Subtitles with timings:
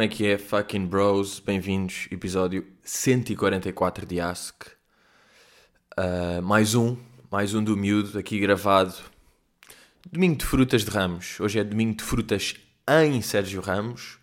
[0.00, 1.40] Como é que é, fucking bros?
[1.40, 4.62] Bem-vindos, episódio 144 de Ask.
[5.92, 6.96] Uh, mais um,
[7.30, 8.94] mais um do miúdo aqui gravado.
[10.10, 11.38] Domingo de frutas de Ramos.
[11.38, 12.54] Hoje é domingo de frutas
[12.88, 14.18] em Sérgio Ramos.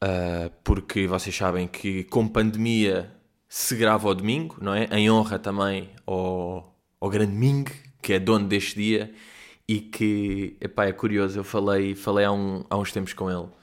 [0.00, 3.12] Uh, porque vocês sabem que com pandemia
[3.48, 4.84] se grava ao domingo, não é?
[4.92, 7.64] Em honra também ao, ao grande Ming,
[8.00, 9.12] que é dono deste dia
[9.66, 13.57] e que, epá, é curioso, eu falei, falei há, um, há uns tempos com ele.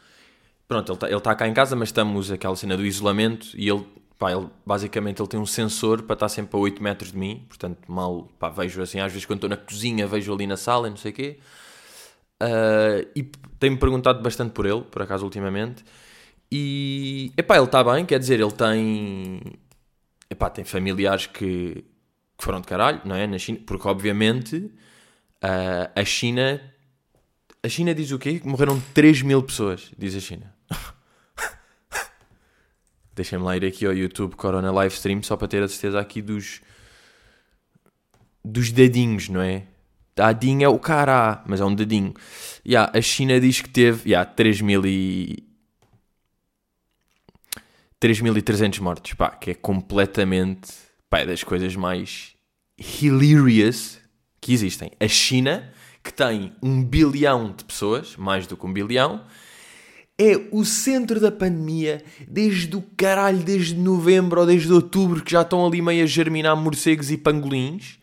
[0.68, 3.86] Pronto, ele está tá cá em casa, mas estamos aquela cena do isolamento e ele,
[4.18, 7.46] pá, ele, basicamente ele tem um sensor para estar sempre a 8 metros de mim,
[7.48, 10.88] portanto mal, pá, vejo assim, às vezes quando estou na cozinha, vejo ali na sala
[10.88, 11.40] e não sei o quê.
[12.42, 13.24] Uh, e
[13.60, 15.84] tem-me perguntado bastante por ele, por acaso, ultimamente.
[16.52, 19.42] E, epá, ele está bem, quer dizer, ele tem,
[20.30, 21.84] epá, tem familiares que,
[22.38, 23.28] que foram de caralho, não é?
[23.28, 24.72] Na China, porque obviamente
[25.46, 26.60] Uh, a China.
[27.62, 28.42] A China diz o quê?
[28.44, 30.55] Morreram 3 mil pessoas, diz a China.
[33.16, 36.62] Deixem-me lá ir aqui ao YouTube Corona Livestream só para ter a certeza aqui dos.
[38.44, 39.64] dos dedinhos, não é?
[40.16, 42.14] Dadinho é o cara, mas é um dedinho.
[42.66, 45.44] Yeah, a China diz que teve yeah, 3 mil e.
[48.02, 50.72] 3.300 mortos, pá, que é completamente,
[51.10, 52.36] pá, é das coisas mais
[52.78, 54.00] hilarious
[54.40, 54.92] que existem.
[55.00, 59.26] A China, que tem um bilhão de pessoas, mais do que um bilhão,
[60.18, 65.42] é o centro da pandemia desde o caralho, desde novembro ou desde outubro, que já
[65.42, 68.00] estão ali meio a germinar morcegos e pangolins.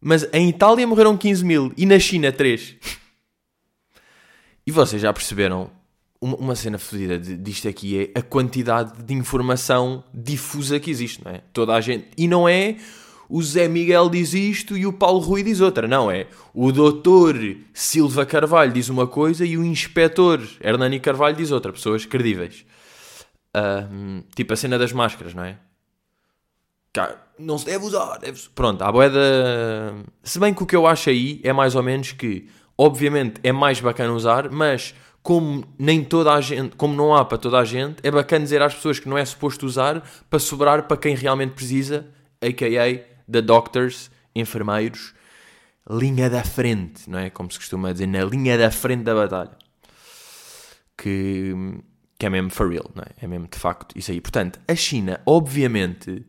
[0.00, 2.76] Mas em Itália morreram 15 mil e na China 3.
[4.66, 5.70] E vocês já perceberam
[6.20, 11.32] uma, uma cena fodida disto aqui é a quantidade de informação difusa que existe, não
[11.32, 11.42] é?
[11.52, 12.08] Toda a gente.
[12.16, 12.76] E não é
[13.28, 15.88] o Zé Miguel diz isto e o Paulo Rui diz outra.
[15.88, 17.36] Não, é o doutor
[17.72, 21.72] Silva Carvalho diz uma coisa e o inspetor Hernani Carvalho diz outra.
[21.72, 22.64] Pessoas credíveis.
[23.56, 25.58] Uh, tipo a cena das máscaras, não é?
[27.38, 28.18] Não se deve usar.
[28.18, 28.40] Deve...
[28.54, 29.20] Pronto, a boeda.
[30.22, 32.48] Se bem que o que eu acho aí é mais ou menos que,
[32.78, 37.36] obviamente, é mais bacana usar, mas como nem toda a gente, como não há para
[37.36, 40.84] toda a gente, é bacana dizer às pessoas que não é suposto usar para sobrar
[40.84, 42.06] para quem realmente precisa,
[42.40, 45.14] a.k.a da doctors, enfermeiros,
[45.88, 47.30] linha da frente, não é?
[47.30, 49.56] Como se costuma dizer, na linha da frente da batalha.
[50.96, 51.54] Que,
[52.18, 53.24] que é mesmo for real, não é?
[53.24, 54.20] É mesmo de facto isso aí.
[54.20, 56.24] Portanto, a China, obviamente,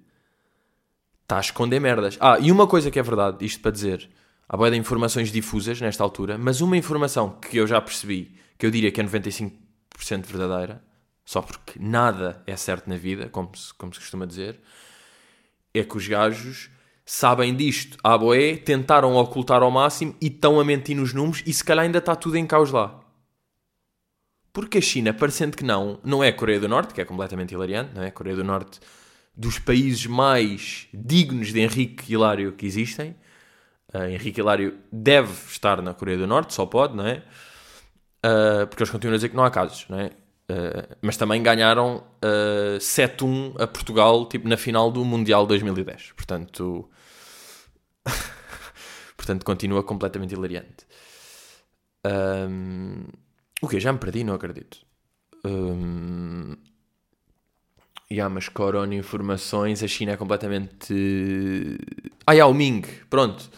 [1.24, 2.18] está a esconder merdas.
[2.20, 4.10] Ah, e uma coisa que é verdade, isto para dizer,
[4.48, 8.66] há boia de informações difusas nesta altura, mas uma informação que eu já percebi, que
[8.66, 9.52] eu diria que é 95%
[10.26, 10.84] verdadeira,
[11.26, 14.60] só porque nada é certo na vida, como se, como se costuma dizer,
[15.74, 16.70] é que os gajos
[17.08, 17.98] sabem disto.
[18.04, 21.86] A boé tentaram ocultar ao máximo e estão a mentir nos números e se calhar
[21.86, 23.00] ainda está tudo em caos lá.
[24.52, 27.54] Porque a China, parecendo que não, não é a Coreia do Norte, que é completamente
[27.54, 28.08] hilariante, não é?
[28.08, 28.80] A Coreia do Norte
[29.36, 33.16] dos países mais dignos de Henrique Hilário que existem.
[33.94, 37.24] Uh, Henrique Hilário deve estar na Coreia do Norte, só pode, não é?
[38.26, 40.08] Uh, porque eles continuam a dizer que não há casos, não é?
[40.50, 46.14] Uh, mas também ganharam uh, 7-1 a Portugal tipo, na final do Mundial 2010.
[46.14, 46.90] Portanto,
[49.16, 50.86] Portanto, continua completamente hilariante.
[52.06, 53.06] Um,
[53.62, 53.80] o que?
[53.80, 54.24] Já me perdi?
[54.24, 54.78] Não acredito.
[55.46, 56.56] Um,
[58.12, 61.78] yeah, mas Corona informações, a China é completamente.
[62.26, 63.50] Ah, yeah, o Ming, pronto.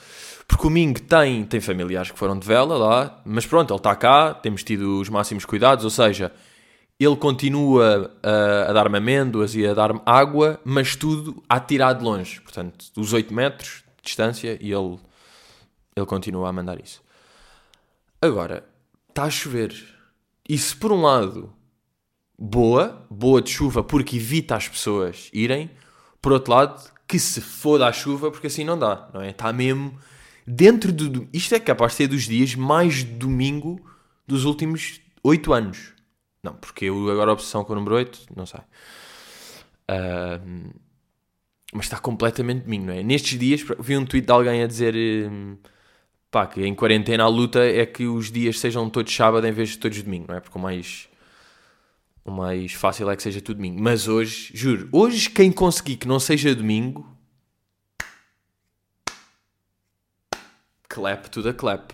[0.47, 3.95] Porque o Ming tem, tem familiares que foram de vela lá, mas pronto, ele está
[3.95, 6.31] cá, temos tido os máximos cuidados, ou seja,
[6.99, 12.03] ele continua a, a dar-me amêndoas e a dar-me água, mas tudo a tirar de
[12.03, 12.41] longe.
[12.41, 14.99] Portanto, os 8 metros, distância e ele,
[15.95, 17.01] ele continua a mandar isso.
[18.21, 18.67] Agora,
[19.07, 19.73] está a chover.
[20.49, 21.53] Se por um lado,
[22.37, 25.69] boa, boa de chuva porque evita as pessoas irem,
[26.21, 29.29] por outro lado, que se foda a chuva porque assim não dá, não é?
[29.29, 29.97] Está mesmo
[30.45, 31.29] dentro do.
[31.31, 33.79] Isto é capaz de ser dos dias mais domingo
[34.27, 35.93] dos últimos 8 anos.
[36.43, 38.61] Não, porque eu agora obsessão com o número 8, não sei.
[39.89, 40.73] Uh,
[41.73, 43.03] mas está completamente domingo, não é?
[43.03, 45.57] Nestes dias vi um tweet de alguém a dizer hum,
[46.31, 49.69] pá, que em quarentena a luta é que os dias sejam todos sábado em vez
[49.69, 50.39] de todos domingo, não é?
[50.39, 51.07] Porque o mais,
[52.25, 53.81] o mais fácil é que seja tudo domingo.
[53.81, 57.07] Mas hoje, juro, hoje quem conseguir que não seja domingo,
[60.87, 61.93] clap to the clap.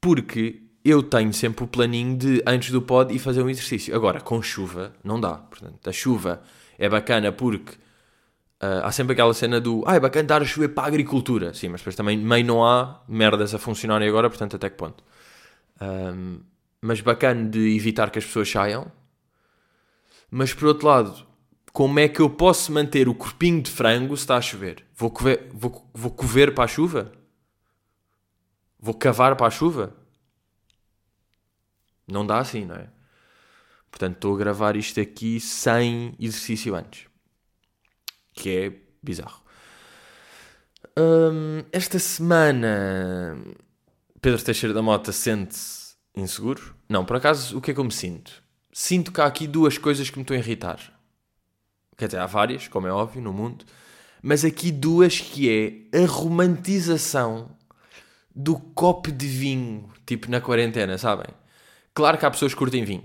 [0.00, 3.94] Porque eu tenho sempre o planinho de antes do pod e fazer um exercício.
[3.94, 5.34] Agora, com chuva, não dá.
[5.34, 6.42] Portanto, a chuva
[6.78, 7.76] é bacana porque
[8.62, 11.54] Uh, há sempre aquela cena do ah, é bacana dar a chover para a agricultura.
[11.54, 15.02] Sim, mas depois também meio não há merdas a funcionarem agora, portanto, até que ponto?
[15.80, 16.40] Um,
[16.80, 18.92] mas bacana de evitar que as pessoas saiam.
[20.30, 21.26] Mas por outro lado,
[21.72, 24.84] como é que eu posso manter o corpinho de frango se está a chover?
[24.94, 27.12] Vou cover, vou, vou cover para a chuva?
[28.78, 29.94] Vou cavar para a chuva?
[32.06, 32.88] Não dá assim, não é?
[33.90, 37.09] Portanto, estou a gravar isto aqui sem exercício antes.
[38.32, 38.72] Que é
[39.02, 39.42] bizarro.
[40.98, 43.36] Hum, esta semana,
[44.20, 46.74] Pedro Teixeira da Mota sente-se inseguro?
[46.88, 48.42] Não, por acaso, o que é que eu me sinto?
[48.72, 50.78] Sinto que há aqui duas coisas que me estão a irritar.
[51.96, 53.64] Quer dizer, há várias, como é óbvio, no mundo.
[54.22, 57.56] Mas aqui duas que é a romantização
[58.34, 61.28] do copo de vinho, tipo na quarentena, sabem?
[61.94, 63.04] Claro que há pessoas que curtem vinho,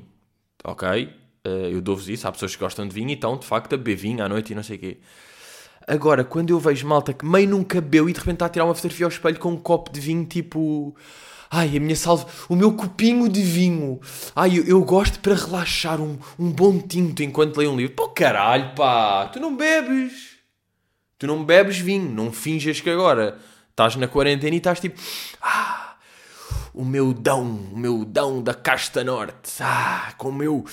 [0.63, 1.13] ok?
[1.45, 3.77] Uh, eu dou-vos isso, há pessoas que gostam de vinho e estão, de facto, a
[3.77, 4.97] beber vinho à noite e não sei o quê.
[5.88, 8.65] Agora, quando eu vejo malta que meio nunca bebeu e de repente está a tirar
[8.65, 10.95] uma fotografia ao espelho com um copo de vinho, tipo...
[11.51, 14.01] Ai, a minha salva, o meu copinho de vinho.
[14.36, 17.94] Ai, eu, eu gosto para relaxar um, um bom tinto enquanto leio um livro.
[17.95, 20.38] Pô, caralho, pá, tu não bebes.
[21.19, 23.38] Tu não bebes vinho, não finjas que agora
[23.69, 25.00] estás na quarentena e estás tipo...
[25.39, 25.85] Ah,
[26.75, 27.42] o meu dão,
[27.72, 29.51] o meu dão da casta norte.
[29.62, 30.66] Ah, com o meu.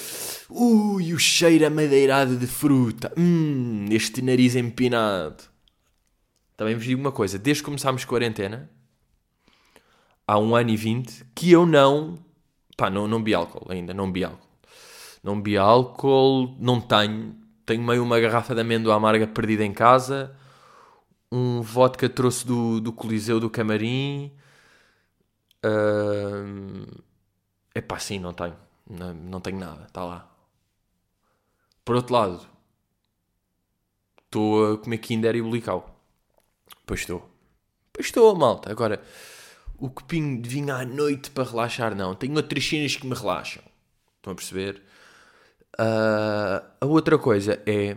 [0.51, 3.13] Ui, o cheiro amadeirado de fruta.
[3.17, 5.45] Hum, este nariz empinado.
[6.57, 8.69] Também vos digo uma coisa: desde que começámos quarentena,
[10.27, 12.19] há um ano e vinte, que eu não.
[12.77, 14.49] Pá, não, não bi álcool ainda, não bi álcool.
[15.23, 17.37] Não bi álcool, não tenho.
[17.65, 20.35] Tenho meio uma garrafa de amêndoa amarga perdida em casa.
[21.31, 24.33] Um vodka trouxe do, do Coliseu do Camarim
[25.63, 28.57] é uh, pá, sim, não tenho.
[28.89, 30.29] Não, não tenho nada, está lá.
[31.85, 32.47] Por outro lado,
[34.25, 36.01] estou a comer Kinder e Bulical.
[36.87, 37.29] Pois estou.
[37.93, 38.71] Pois estou, malta.
[38.71, 39.03] Agora,
[39.79, 42.15] o copinho de vinho à noite para relaxar, não.
[42.15, 43.63] Tenho outras cenas que me relaxam.
[44.17, 44.83] Estão a perceber?
[45.79, 47.97] Uh, a outra coisa é.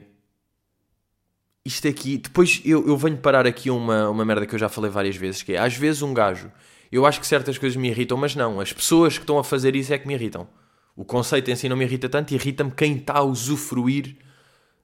[1.63, 2.17] Isto aqui.
[2.17, 5.41] Depois eu, eu venho parar aqui uma, uma merda que eu já falei várias vezes.
[5.41, 6.51] Que é, às vezes um gajo
[6.95, 8.59] eu acho que certas coisas me irritam, mas não.
[8.59, 10.47] As pessoas que estão a fazer isso é que me irritam.
[10.95, 14.15] O conceito em si não me irrita tanto, irrita-me quem está a usufruir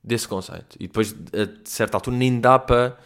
[0.04, 0.76] desse conceito.
[0.80, 2.98] E depois, a certa altura, nem dá para,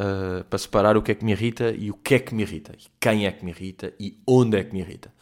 [0.00, 2.42] uh, para separar o que é que me irrita e o que é que me
[2.42, 2.72] irrita.
[2.76, 5.12] E quem é que me irrita e onde é que me irrita.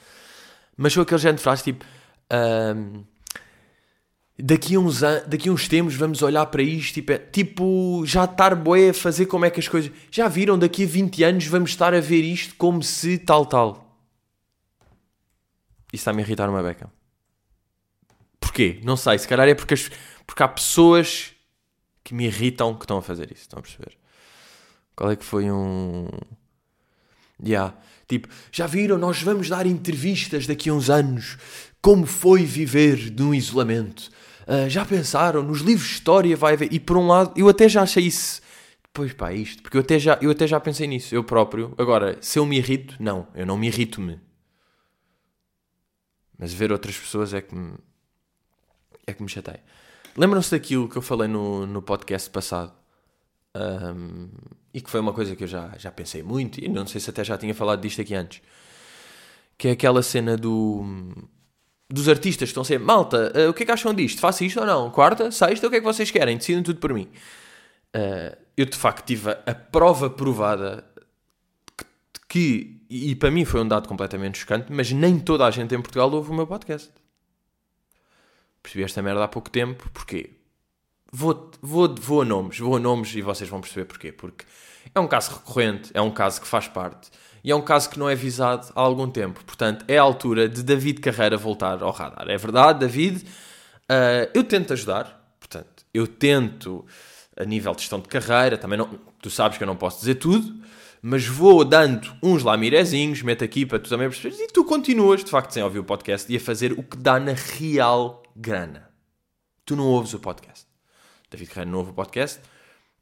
[0.77, 1.85] Mas sou aquele género de frase tipo.
[2.33, 3.05] Uh,
[4.39, 8.25] daqui a uns, daqui a uns tempos vamos olhar para isto tipo, é, tipo já
[8.25, 9.93] estar boé a fazer como é que as coisas.
[10.11, 10.59] Já viram?
[10.59, 13.85] Daqui a 20 anos vamos estar a ver isto como se tal, tal.
[15.93, 16.91] Isso está-me irritar uma beca.
[18.41, 18.81] Porquê?
[18.83, 19.19] Não sei.
[19.19, 19.91] Se calhar é porque, as,
[20.27, 21.33] porque há pessoas
[22.03, 23.43] que me irritam que estão a fazer isso.
[23.43, 23.97] Estão a perceber?
[24.97, 26.09] Qual é que foi um.
[27.43, 27.77] Yeah.
[28.09, 28.99] Tipo, já viram?
[28.99, 31.39] Nós vamos dar entrevistas daqui a uns anos.
[31.85, 34.11] Como foi viver num isolamento?
[34.49, 35.43] Uh, já pensaram?
[35.43, 36.73] Nos livros de história vai haver.
[36.73, 38.41] E por um lado, eu até já achei isso.
[38.91, 39.63] Pois pá, isto.
[39.63, 41.75] Porque eu até, já, eu até já pensei nisso, eu próprio.
[41.77, 43.29] Agora, se eu me irrito, não.
[43.35, 44.19] Eu não me irrito-me.
[46.39, 47.75] Mas ver outras pessoas é que me.
[49.07, 49.63] É que me chateia.
[50.17, 52.73] Lembram-se daquilo que eu falei no, no podcast passado?
[53.55, 54.31] Um,
[54.73, 57.11] e que foi uma coisa que eu já, já pensei muito, e não sei se
[57.11, 58.41] até já tinha falado disto aqui antes.
[59.59, 60.83] Que é aquela cena do
[61.89, 64.21] dos artistas que estão sempre, malta, uh, o que é que acham disto?
[64.21, 64.91] Faço isto ou não?
[64.91, 65.31] Quarta?
[65.31, 65.67] Sexta?
[65.67, 66.37] O que é que vocês querem?
[66.37, 67.09] Decidem tudo por mim.
[67.95, 70.85] Uh, eu de facto tive a, a prova provada
[71.77, 71.85] que,
[72.29, 75.81] que, e para mim foi um dado completamente chocante, mas nem toda a gente em
[75.81, 76.91] Portugal ouve o meu podcast.
[78.63, 80.31] Percebi esta merda há pouco tempo, porquê?
[81.13, 84.11] Vou, vou, vou a nomes, vou a nomes e vocês vão perceber porquê.
[84.11, 84.45] Porque
[84.95, 87.11] é um caso recorrente, é um caso que faz parte
[87.45, 89.45] e é um caso que não é visado há algum tempo.
[89.45, 92.27] Portanto, é a altura de David Carreira voltar ao radar.
[92.31, 96.87] É verdade, David, uh, eu tento ajudar, portanto, eu tento
[97.37, 100.15] a nível de gestão de carreira, também não, tu sabes que eu não posso dizer
[100.15, 100.55] tudo,
[101.03, 105.31] mas vou dando uns lamirezinhos, meto aqui para tu também perceberes, e tu continuas, de
[105.31, 108.89] facto, sem ouvir o podcast e a fazer o que dá na real grana.
[109.67, 110.67] Tu não ouves o podcast.
[111.31, 112.41] David Carreira não ouve o podcast,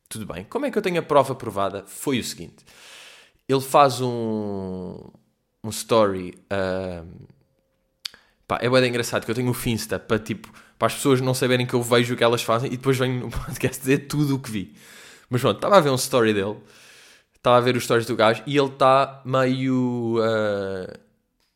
[0.08, 0.44] tudo bem.
[0.44, 1.84] Como é que eu tenho a prova provada?
[1.86, 2.64] Foi o seguinte
[3.52, 4.98] ele faz um,
[5.62, 6.34] um story.
[6.44, 7.06] Uh,
[8.46, 11.32] pá, é bem engraçado que eu tenho o Finsta para tipo para as pessoas não
[11.32, 14.34] saberem que eu vejo o que elas fazem e depois venho no podcast dizer tudo
[14.34, 14.74] o que vi.
[15.30, 16.56] Mas pronto, estava a ver um story dele,
[17.36, 20.98] estava a ver os stories do gajo e ele está meio uh,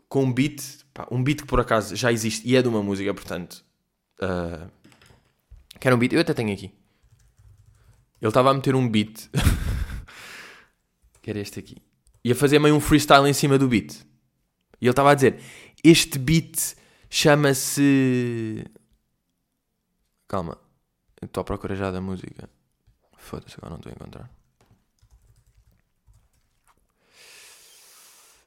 [0.08, 0.62] com um beat,
[0.94, 3.64] pá, um beat que por acaso já existe e é de uma música, portanto.
[4.20, 4.70] Uh,
[5.80, 6.72] que era um beat, eu até tenho aqui.
[8.22, 9.28] Ele estava a meter um beat.
[11.20, 11.85] que era este aqui.
[12.26, 14.04] Ia fazer meio um freestyle em cima do beat.
[14.80, 15.40] E ele estava a dizer:
[15.84, 16.74] Este beat
[17.08, 18.64] chama-se.
[20.26, 20.58] Calma.
[21.22, 22.50] Estou à procura já da música.
[23.16, 24.30] Foda-se, agora não estou a encontrar.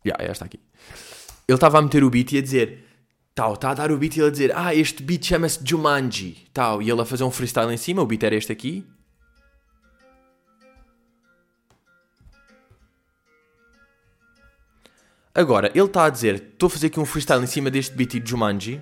[0.05, 0.59] Já, yeah, esta aqui.
[1.48, 2.86] Ele estava a meter o beat e a dizer.
[3.33, 4.51] Tal, está a dar o beat e ele a dizer.
[4.57, 6.50] Ah, este beat chama-se Jumanji.
[6.51, 8.01] Tal, e ele a fazer um freestyle em cima.
[8.01, 8.86] O beat era este aqui.
[15.33, 18.19] Agora, ele está a dizer, estou a fazer aqui um freestyle em cima deste beat
[18.19, 18.81] de Jumanji.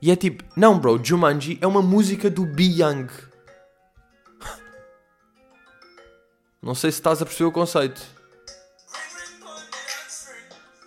[0.00, 3.06] E é tipo, não bro, Jumanji é uma música do Be Young.
[6.60, 8.02] Não sei se estás a perceber o conceito.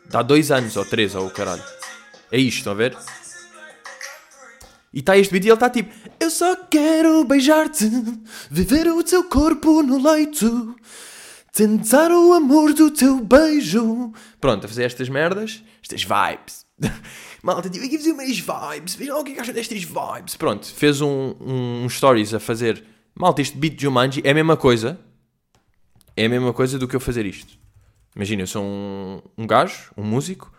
[0.05, 1.63] Dá dois anos, ou três, ou o caralho.
[2.31, 2.95] É isto, estão a ver?
[4.93, 7.89] E está este vídeo e ele está tipo Eu só quero beijar-te
[8.49, 10.75] Viver o teu corpo no leito
[11.57, 14.13] Tentar o amor do teu beijo.
[14.39, 16.63] Pronto, a fazer estas merdas, estas vibes.
[17.41, 18.93] Malta, tive aqui a fazer umas vibes.
[18.93, 20.35] Vejam o que é que acham destas vibes.
[20.35, 22.83] Pronto, fez um, um, um stories a fazer.
[23.15, 24.99] Malta, este beat de Jumanji é a mesma coisa.
[26.15, 27.57] É a mesma coisa do que eu fazer isto.
[28.15, 30.53] Imagina, eu sou um, um gajo, um músico.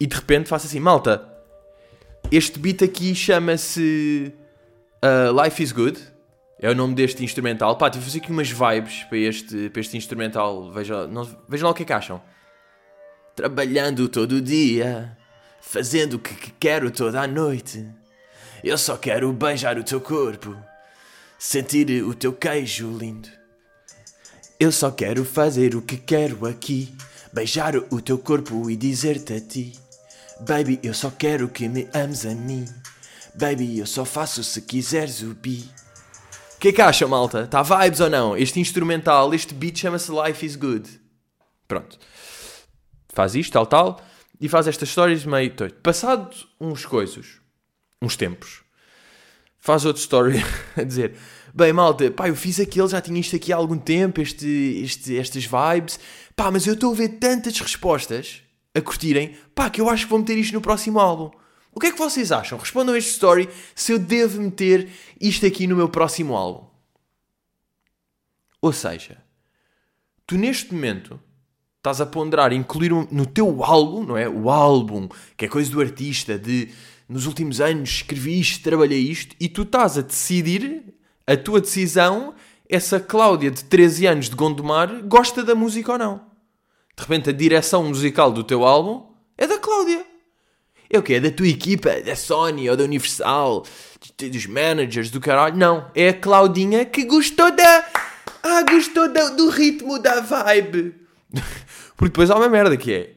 [0.00, 1.24] E de repente faço assim, malta.
[2.32, 4.32] Este beat aqui chama-se
[5.04, 6.13] uh, Life is Good
[6.64, 7.76] é o nome deste instrumental.
[7.76, 10.72] Pá, tive fazer aqui umas vibes para este, para este instrumental.
[10.72, 12.22] Vejam, não, vejam lá o que é que acham.
[13.36, 15.14] Trabalhando todo dia,
[15.60, 17.86] fazendo o que, que quero toda a noite.
[18.62, 20.56] Eu só quero beijar o teu corpo,
[21.38, 23.28] sentir o teu queijo lindo.
[24.58, 26.96] Eu só quero fazer o que quero aqui,
[27.30, 29.78] beijar o teu corpo e dizer-te a ti.
[30.40, 32.64] Baby, eu só quero que me ames a mim.
[33.34, 35.73] Baby, eu só faço se quiseres o bi
[36.64, 37.42] que é que acham, malta?
[37.42, 38.34] Está vibes ou não?
[38.34, 40.88] Este instrumental, este beat chama-se Life is Good.
[41.68, 41.98] Pronto.
[43.10, 44.00] Faz isto, tal, tal.
[44.40, 45.52] E faz estas histórias meio.
[45.82, 47.38] Passado uns coisas,
[48.00, 48.62] uns tempos,
[49.58, 50.42] faz outra story
[50.74, 51.14] a dizer:
[51.54, 55.18] Bem, malta, pá, eu fiz aquele, já tinha isto aqui há algum tempo, este, este,
[55.18, 56.00] estas vibes.
[56.34, 58.40] Pá, mas eu estou a ver tantas respostas
[58.74, 61.30] a curtirem, pá, que eu acho que vou meter isto no próximo álbum.
[61.74, 62.56] O que é que vocês acham?
[62.56, 64.88] Respondam este story se eu devo meter
[65.20, 66.66] isto aqui no meu próximo álbum.
[68.62, 69.18] Ou seja,
[70.26, 71.20] tu neste momento
[71.78, 74.28] estás a ponderar incluir no teu álbum, não é?
[74.28, 76.70] O álbum, que é coisa do artista, de
[77.08, 80.94] nos últimos anos escrevi isto, trabalhei isto, e tu estás a decidir,
[81.26, 82.34] a tua decisão,
[82.68, 86.16] essa Cláudia de 13 anos de Gondomar gosta da música ou não.
[86.96, 90.13] De repente a direção musical do teu álbum é da Cláudia.
[90.90, 91.14] É o quê?
[91.14, 93.64] É da tua equipa, da Sony ou da Universal,
[94.18, 95.56] dos managers do caralho?
[95.56, 97.84] Não, é a Claudinha que gostou da.
[98.42, 100.94] Ah, gostou do ritmo, da vibe.
[101.96, 103.14] Porque depois há uma merda que é.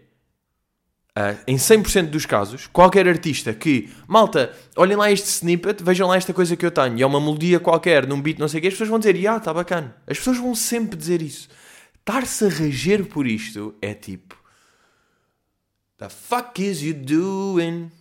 [1.17, 6.15] Uh, em 100% dos casos, qualquer artista que, malta, olhem lá este snippet, vejam lá
[6.15, 8.61] esta coisa que eu tenho, e é uma melodia qualquer, num beat, não sei o
[8.61, 9.95] quê, as pessoas vão dizer, ah, está bacana.
[10.05, 11.49] As pessoas vão sempre dizer isso.
[11.99, 14.36] Estar-se a reger por isto é tipo,
[15.97, 17.91] The fuck is you doing?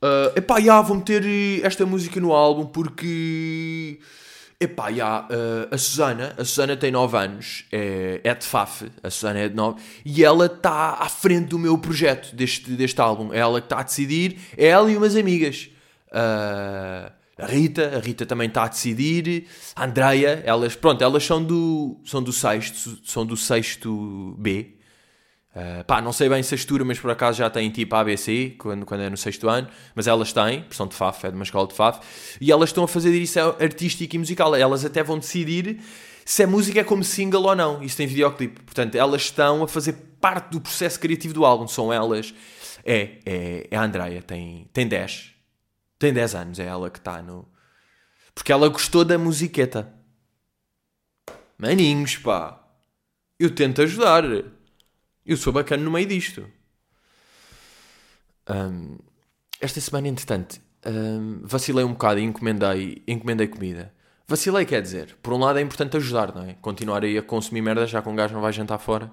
[0.00, 1.22] Uh, epá, já, vou meter
[1.62, 4.00] esta música no álbum porque.
[4.58, 9.10] Epá, já, uh, a Susana, a Susana tem 9 anos, é, é de FAF, a
[9.10, 13.30] Susana é de 9, e ela está à frente do meu projeto, deste, deste álbum.
[13.30, 15.68] É ela que está a decidir, é ela e umas amigas.
[16.08, 21.44] Uh, a Rita, a Rita também está a decidir, a Andreia, elas, pronto, elas são
[21.44, 24.73] do, são do sexto, são do sexto B,
[25.54, 28.56] Uh, pá, não sei bem se a estura, mas por acaso já tem tipo ABC,
[28.58, 31.44] quando, quando é no sexto ano, mas elas têm, são de FAF, é de uma
[31.44, 32.00] escola de FAF,
[32.40, 34.54] e elas estão a fazer isso artística e musical.
[34.56, 35.80] Elas até vão decidir
[36.24, 37.82] se a música é como single ou não.
[37.82, 38.62] Isso tem videoclipe.
[38.62, 41.68] Portanto, elas estão a fazer parte do processo criativo do álbum.
[41.68, 42.34] São elas.
[42.84, 45.34] É, é, é a Andreia, tem, tem 10.
[45.98, 47.48] Tem 10 anos, é ela que está no.
[48.34, 49.94] Porque ela gostou da musiqueta.
[51.56, 52.60] Maninhos, pá.
[53.38, 54.24] Eu tento ajudar.
[55.26, 56.46] Eu sou bacana no meio disto.
[58.48, 58.98] Um,
[59.58, 63.92] esta semana, entretanto, um, vacilei um bocado e encomendei, encomendei comida.
[64.26, 66.54] Vacilei quer dizer, por um lado é importante ajudar, não é?
[66.60, 69.10] Continuar aí a consumir merda já com um gajo não vai jantar fora.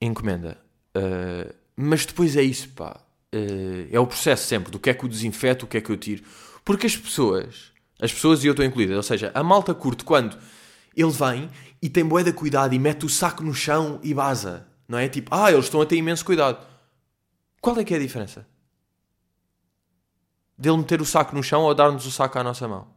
[0.00, 0.58] Encomenda.
[0.96, 3.00] Uh, mas depois é isso, pá.
[3.34, 5.90] Uh, é o processo sempre do que é que eu desinfeto, o que é que
[5.90, 6.24] eu tiro.
[6.64, 10.38] Porque as pessoas, as pessoas e eu estou incluída, ou seja, a malta curte quando
[10.96, 11.50] ele vem
[11.82, 14.66] e tem boeda cuidado e mete o saco no chão e baza.
[14.88, 16.64] Não é tipo, ah, eles estão a ter imenso cuidado.
[17.60, 18.46] Qual é que é a diferença?
[20.56, 22.88] Dele meter o saco no chão ou dar-nos o saco à nossa mão?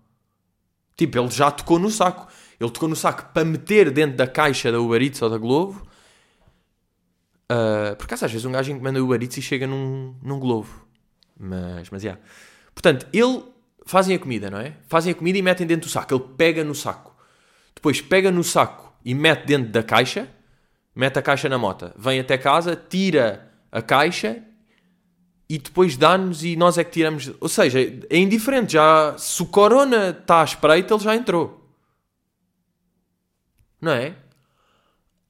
[0.96, 2.28] Tipo, ele já tocou no saco.
[2.60, 5.88] Ele tocou no saco para meter dentro da caixa da Uber Eats ou da Globo.
[7.52, 10.70] Uh, por acaso, às vezes um gajo o Uber Eats e chega num, num globo.
[11.38, 12.22] Mas, mas, yeah.
[12.74, 13.44] Portanto, ele...
[13.86, 14.78] Fazem a comida, não é?
[14.88, 16.14] Fazem a comida e metem dentro do saco.
[16.14, 17.16] Ele pega no saco.
[17.74, 20.30] Depois pega no saco e mete dentro da caixa.
[21.00, 21.94] Mete a caixa na mota.
[21.96, 24.44] Vem até casa, tira a caixa
[25.48, 27.32] e depois dá-nos e nós é que tiramos.
[27.40, 28.74] Ou seja, é indiferente.
[28.74, 31.74] Já, se o corona está à espreita, ele já entrou.
[33.80, 34.10] Não é?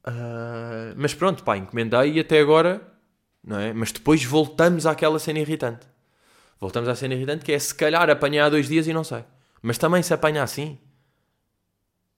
[0.08, 2.82] Uh, mas pronto, pá, encomendei e até agora,
[3.44, 3.72] não é?
[3.72, 5.86] Mas depois voltamos àquela cena irritante.
[6.60, 9.24] Voltamos à cena irritante que é se calhar apanhar dois dias e não sei.
[9.62, 10.80] Mas também se apanha assim.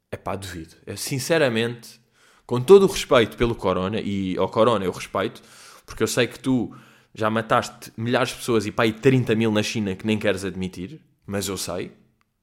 [0.10, 0.78] É pá, duvido.
[0.86, 2.01] É, sinceramente,
[2.46, 5.42] com todo o respeito pelo Corona, e ao Corona eu respeito,
[5.86, 6.76] porque eu sei que tu
[7.14, 10.46] já mataste milhares de pessoas e pá, e 30 mil na China que nem queres
[10.46, 11.92] admitir, mas eu sei,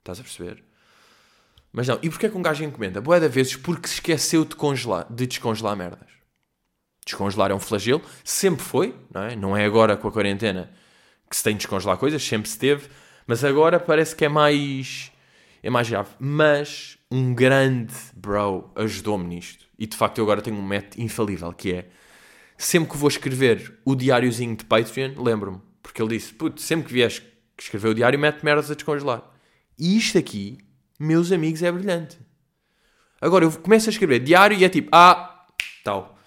[0.01, 0.63] estás a perceber?
[1.73, 3.01] Mas não, e porquê que um gajo encomenda?
[3.01, 6.09] Boa da vezes porque se esqueceu de, congelar, de descongelar merdas.
[7.05, 9.37] Descongelar é um flagelo, sempre foi, não é?
[9.37, 10.71] Não é agora com a quarentena
[11.29, 12.89] que se tem de descongelar coisas, sempre se teve,
[13.27, 15.13] mas agora parece que é mais.
[15.63, 16.11] é mais grave.
[16.19, 19.68] Mas um grande bro ajudou-me nisto.
[19.79, 21.89] E de facto eu agora tenho um método infalível que é
[22.57, 25.61] sempre que vou escrever o diáriozinho de Patreon, lembro-me.
[25.83, 27.23] Porque ele disse: Putz, sempre que vies
[27.59, 29.23] escrever o diário, mete merdas a descongelar.
[29.79, 30.59] E isto aqui
[30.99, 32.19] meus amigos, é brilhante.
[33.21, 35.47] Agora eu começo a escrever diário e é tipo, ah,
[35.85, 36.19] tal.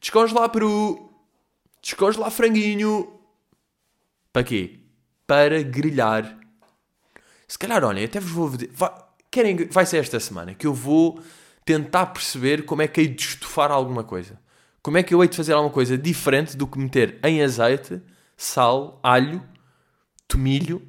[0.00, 1.10] Descongelar peru,
[1.82, 3.20] descongelar franguinho.
[4.32, 4.80] Para quê?
[5.26, 6.38] Para grelhar.
[7.46, 8.52] Se calhar, olha, até vos vou.
[8.72, 8.92] Vai,
[9.30, 11.22] querem, vai ser esta semana que eu vou
[11.68, 14.40] tentar perceber como é que hei de estufar alguma coisa.
[14.80, 18.00] Como é que eu hei de fazer alguma coisa diferente do que meter em azeite,
[18.38, 19.46] sal, alho,
[20.26, 20.80] tomilho,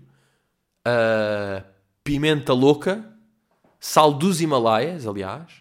[0.88, 1.62] uh,
[2.01, 3.06] pimenta louca
[3.77, 5.51] sal dos Himalaias, aliás,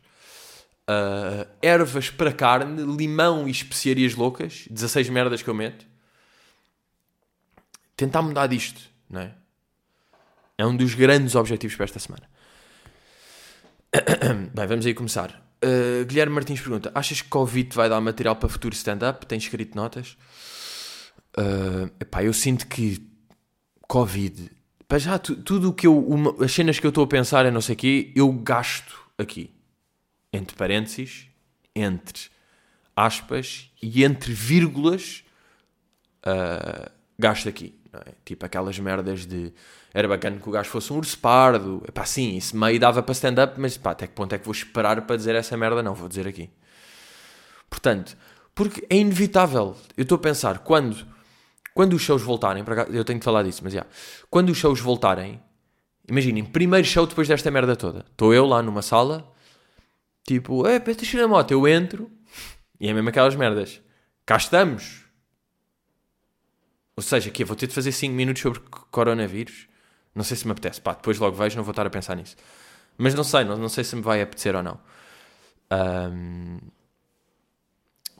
[0.89, 5.85] uh, ervas para carne, limão e especiarias loucas, 16 merdas que eu meto.
[7.97, 9.35] Tentar mudar disto, não é?
[10.57, 12.38] É um dos grandes objetivos para esta semana.
[14.55, 15.43] Bem, vamos aí começar.
[15.65, 19.27] Uh, Guilherme Martins pergunta: Achas que Covid vai dar material para futuro stand-up?
[19.27, 20.17] Tens escrito notas?
[21.37, 23.01] Uh, epá, eu sinto que
[23.87, 24.51] Covid
[24.89, 25.99] para já, tudo o que eu.
[25.99, 28.99] Uma, as cenas que eu estou a pensar é não sei o quê, eu gasto
[29.19, 29.51] aqui.
[30.33, 31.27] Entre parênteses,
[31.77, 32.31] entre
[32.97, 35.25] aspas e entre vírgulas,
[36.27, 37.79] uh, gasto aqui.
[37.93, 38.13] É?
[38.25, 39.53] Tipo aquelas merdas de.
[39.95, 41.83] Era bacana que o gajo fosse um urso pardo.
[41.89, 44.53] Epá, sim, isso meio dava para stand-up, mas pá, até que ponto é que vou
[44.53, 45.83] esperar para dizer essa merda?
[45.83, 46.51] Não, vou dizer aqui.
[47.71, 48.17] Portanto,
[48.55, 49.77] porque é inevitável.
[49.97, 51.07] Eu estou a pensar, quando
[51.79, 53.87] quando os shows voltarem, eu tenho de falar disso, mas já.
[54.29, 55.41] Quando os shows voltarem,
[56.09, 58.05] imaginem, primeiro show depois desta merda toda.
[58.11, 59.33] Estou eu lá numa sala,
[60.27, 62.11] tipo, é, pesta na moto, eu entro,
[62.81, 63.81] e é mesmo aquelas merdas.
[64.27, 65.05] Cá estamos.
[66.99, 68.59] Ou seja, que vou ter de fazer 5 minutos sobre
[68.91, 69.69] coronavírus.
[70.13, 70.81] Não sei se me apetece.
[70.81, 72.35] Pá, depois logo vejo, não vou estar a pensar nisso.
[72.97, 74.81] Mas não sei, não, não sei se me vai apetecer ou não.
[75.71, 76.59] Um,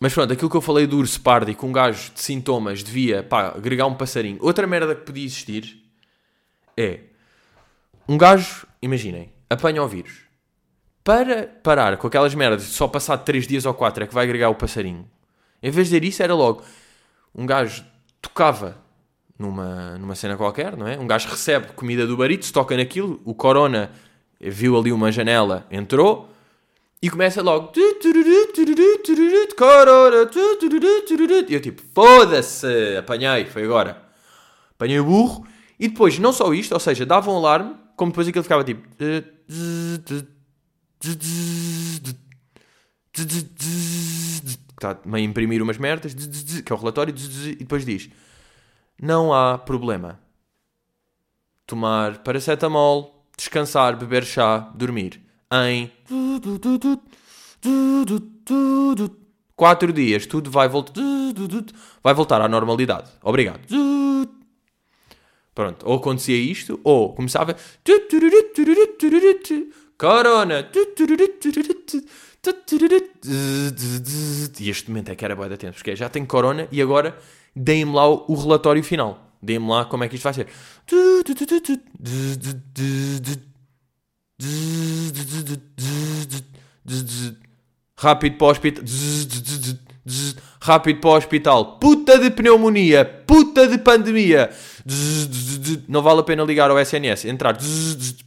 [0.01, 2.85] mas pronto, aquilo que eu falei do urso pardo e com um gajo de sintomas
[2.85, 4.39] devia, pá, agregar um passarinho.
[4.41, 5.85] Outra merda que podia existir
[6.77, 7.01] é
[8.09, 10.21] um gajo, imaginem, apanha o vírus.
[11.03, 14.23] Para parar com aquelas merdas de só passar 3 dias ou 4 é que vai
[14.23, 15.11] agregar o passarinho.
[15.61, 16.63] Em vez de dizer isso, era logo
[17.35, 17.85] um gajo
[18.21, 18.77] tocava
[19.39, 20.99] numa, numa cena qualquer, não é?
[20.99, 23.91] Um gajo recebe comida do barito, toca naquilo, o corona
[24.41, 26.29] viu ali uma janela, entrou
[27.01, 27.73] e começa logo.
[31.51, 34.03] E eu tipo, foda-se, apanhei, foi agora.
[34.73, 35.47] Apanhei o burro.
[35.79, 38.83] E depois, não só isto, ou seja, dava um alarme, como depois aquilo ficava tipo.
[44.79, 47.13] Está a imprimir umas merdas, que é o relatório,
[47.45, 48.09] e depois diz:
[49.03, 50.21] Não há problema.
[51.67, 55.21] Tomar paracetamol, descansar, beber chá, dormir
[55.53, 55.91] em
[59.57, 63.11] quatro dias tudo vai vai voltar à normalidade.
[63.23, 63.61] Obrigado.
[65.55, 67.57] Pronto, ou acontecia isto, ou começava
[69.99, 70.71] Corona
[74.61, 77.19] e este momento é que era boa da tempo, porque já tem corona e agora
[77.55, 79.33] deem-me lá o relatório final.
[79.41, 80.47] Deem-me lá como é que isto vai ser.
[87.97, 88.85] Rápido para o hospital.
[90.61, 91.79] Rápido para o hospital.
[91.79, 93.05] Puta de pneumonia.
[93.05, 94.51] Puta de pandemia.
[95.89, 97.27] Não vale a pena ligar ao SNS.
[97.27, 97.57] Entrar.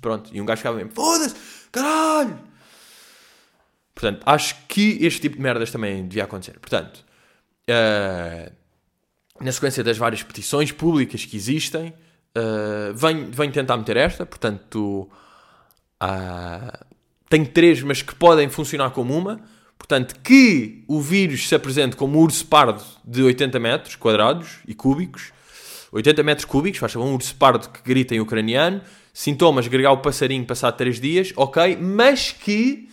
[0.02, 0.30] Pronto.
[0.34, 0.92] E um gajo ficava mesmo.
[0.92, 1.36] Foda-se.
[1.72, 2.51] Caralho.
[4.02, 6.58] Portanto, acho que este tipo de merdas também devia acontecer.
[6.60, 7.06] Portanto,
[7.70, 8.52] uh,
[9.40, 11.90] na sequência das várias petições públicas que existem,
[12.36, 15.08] uh, venho, venho tentar meter esta, portanto,
[16.02, 16.86] uh,
[17.30, 19.40] tenho três, mas que podem funcionar como uma.
[19.78, 24.74] Portanto, que o vírus se apresente como um urso pardo de 80 metros quadrados e
[24.74, 25.32] cúbicos,
[25.92, 28.82] 80 metros cúbicos, faz um urso pardo que grita em ucraniano,
[29.14, 32.90] sintomas, gregar o passarinho passado 3 dias, ok, mas que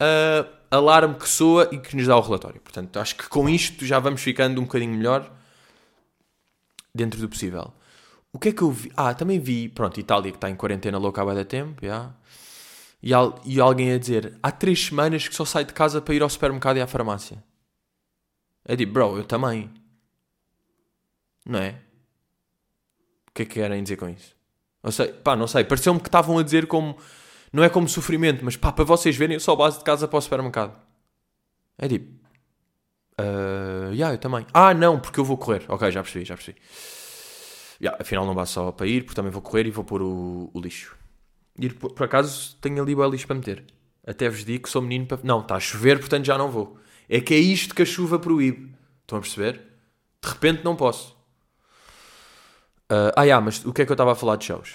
[0.00, 2.60] uh, alarme que soa e que nos dá o relatório.
[2.60, 5.30] Portanto, acho que com isto já vamos ficando um bocadinho melhor
[6.94, 7.72] dentro do possível.
[8.32, 8.92] O que é que eu vi?
[8.96, 12.12] Ah, também vi, pronto, Itália que está em quarentena louca há da tempo, já.
[13.02, 13.10] E,
[13.44, 16.28] e alguém a dizer, há três semanas que só sai de casa para ir ao
[16.28, 17.42] supermercado e à farmácia.
[18.66, 19.70] Eu digo, bro, eu também.
[21.44, 21.80] Não é?
[23.28, 24.34] O que é que querem dizer com isso?
[24.82, 25.64] Não sei, pá, não sei.
[25.64, 26.96] Pareceu-me que estavam a dizer como
[27.52, 30.18] não é como sofrimento, mas pá, para vocês verem, eu só base de casa para
[30.18, 30.78] o supermercado.
[31.78, 32.12] É tipo.
[33.18, 34.46] Uh, yeah, eu também.
[34.52, 35.64] Ah, não, porque eu vou correr.
[35.68, 36.58] Ok, já percebi, já percebi.
[37.80, 40.50] Yeah, afinal, não basta só para ir, porque também vou correr e vou pôr o,
[40.52, 40.96] o lixo.
[41.58, 43.64] Ir, por, por, acaso, tenho ali o lixo para meter.
[44.06, 45.18] Até vos digo que sou menino para.
[45.22, 46.78] Não, está a chover, portanto já não vou.
[47.08, 48.74] É que é isto que a chuva proíbe.
[49.02, 49.60] Estão a perceber?
[50.22, 51.16] De repente não posso.
[52.90, 54.74] Uh, ah, yeah, mas o que é que eu estava a falar de shows?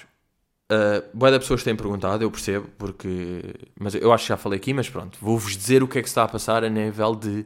[0.72, 3.42] Uh, boa da pessoas têm perguntado, eu percebo, porque.
[3.78, 5.18] Mas eu acho que já falei aqui, mas pronto.
[5.20, 7.46] Vou-vos dizer o que é que está a passar a nível de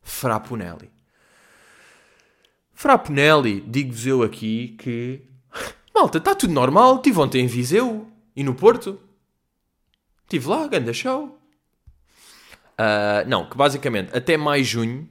[0.00, 0.90] Frapunelli.
[2.72, 5.20] Frapunelli, digo-vos eu aqui que.
[5.94, 6.96] Malta, está tudo normal.
[6.96, 8.98] Estive ontem em Viseu e no Porto.
[10.22, 11.38] Estive lá, ganda show.
[12.72, 15.06] Uh, não, que basicamente até mais junho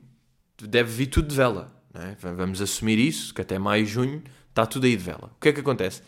[0.60, 1.72] deve vir tudo de vela.
[1.94, 2.16] É?
[2.34, 5.32] Vamos assumir isso, que até mais junho está tudo aí de vela.
[5.36, 6.02] O que é que acontece?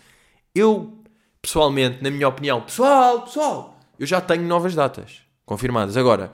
[0.56, 1.03] Eu
[1.44, 5.98] pessoalmente, na minha opinião, pessoal, pessoal, eu já tenho novas datas confirmadas.
[5.98, 6.32] Agora,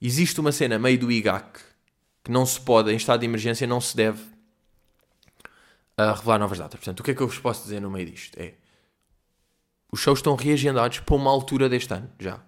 [0.00, 1.60] existe uma cena meio do IGAC
[2.24, 4.22] que não se pode, em estado de emergência, não se deve
[5.96, 6.78] a revelar novas datas.
[6.78, 8.38] Portanto, o que é que eu vos posso dizer no meio disto?
[8.38, 8.54] É
[9.90, 12.40] os shows estão reagendados para uma altura deste ano, já.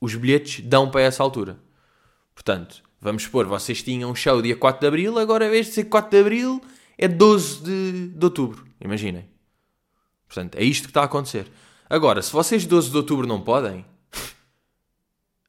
[0.00, 1.58] Os bilhetes dão para essa altura.
[2.34, 5.72] Portanto, vamos supor, vocês tinham um show dia 4 de Abril, agora em vez de
[5.72, 6.60] ser 4 de Abril,
[6.96, 8.66] é 12 de, de Outubro.
[8.80, 9.29] Imaginem.
[10.30, 11.50] Portanto, é isto que está a acontecer.
[11.88, 13.84] Agora, se vocês 12 de outubro não podem,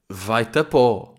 [0.10, 1.14] vai-te a pó.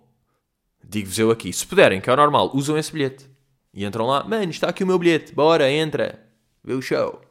[0.82, 1.52] Digo-vos eu aqui.
[1.52, 3.30] Se puderem, que é o normal, usam esse bilhete.
[3.72, 6.28] E entram lá, mano, está aqui o meu bilhete, bora, entra,
[6.64, 7.22] vê o show.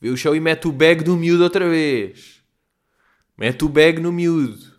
[0.00, 2.42] Vê o show e mete o bag do miúdo outra vez.
[3.36, 4.72] Mete o bag no miúdo.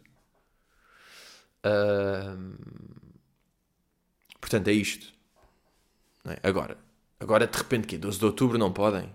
[4.41, 5.13] Portanto, é isto.
[6.25, 6.39] É?
[6.41, 6.75] Agora,
[7.19, 9.13] agora de repente que 12 de outubro não podem.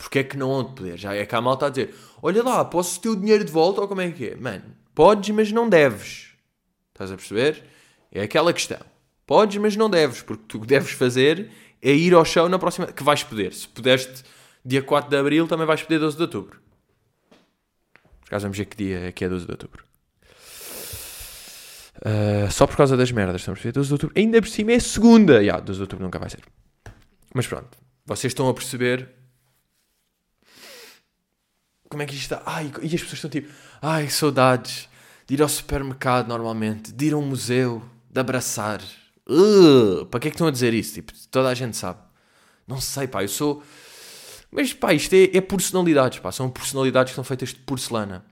[0.00, 0.98] Porque é que não hão de poder?
[0.98, 3.82] Já é que a malta a dizer: Olha lá, posso ter o dinheiro de volta
[3.82, 4.34] ou como é que é?
[4.34, 6.30] Mano, podes, mas não deves.
[6.88, 7.62] Estás a perceber?
[8.10, 8.80] É aquela questão.
[9.26, 10.22] Podes, mas não deves.
[10.22, 11.50] Porque tu deves fazer
[11.82, 12.86] é ir ao chão na próxima.
[12.86, 13.52] Que vais poder.
[13.52, 14.24] Se pudeste
[14.64, 16.58] dia 4 de abril, também vais poder 12 de outubro.
[18.20, 19.84] Por acaso vamos ver que dia é que é 12 de outubro.
[21.98, 23.72] Uh, só por causa das merdas, estamos a ver?
[23.72, 24.18] 12 de outubro.
[24.18, 25.34] Ainda por cima é segunda.
[25.34, 26.40] Já, yeah, 12 de outubro nunca vai ser.
[27.34, 27.76] Mas pronto.
[28.06, 29.19] Vocês estão a perceber
[31.90, 32.42] como é que isto está?
[32.46, 34.88] Ai, e as pessoas estão tipo, ai, saudades
[35.26, 38.80] de ir ao supermercado normalmente, de ir a um museu, de abraçar.
[39.28, 40.94] Uh, para que é que estão a dizer isso?
[40.94, 41.98] Tipo, toda a gente sabe.
[42.66, 43.62] Não sei, pá, eu sou.
[44.52, 48.24] Mas pá, isto é, é personalidades, pá, são personalidades que são feitas de porcelana.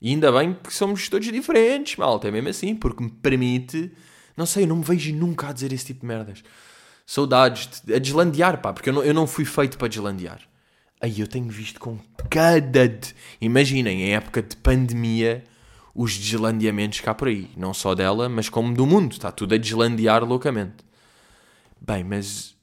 [0.00, 3.92] E ainda bem que somos todos diferentes, malta, é mesmo assim, porque me permite.
[4.36, 6.42] Não sei, eu não me vejo nunca a dizer esse tipo de merdas.
[7.06, 10.40] Saudades, de, a deslandear, pá, porque eu não, eu não fui feito para deslandear.
[11.02, 11.98] Aí eu tenho visto com
[12.30, 12.88] cada.
[12.88, 13.12] De...
[13.40, 15.42] Imaginem, em época de pandemia,
[15.92, 17.50] os deslandeamentos cá por aí.
[17.56, 19.10] Não só dela, mas como do mundo.
[19.10, 20.84] Está tudo a deslandear loucamente.
[21.80, 22.54] Bem, mas.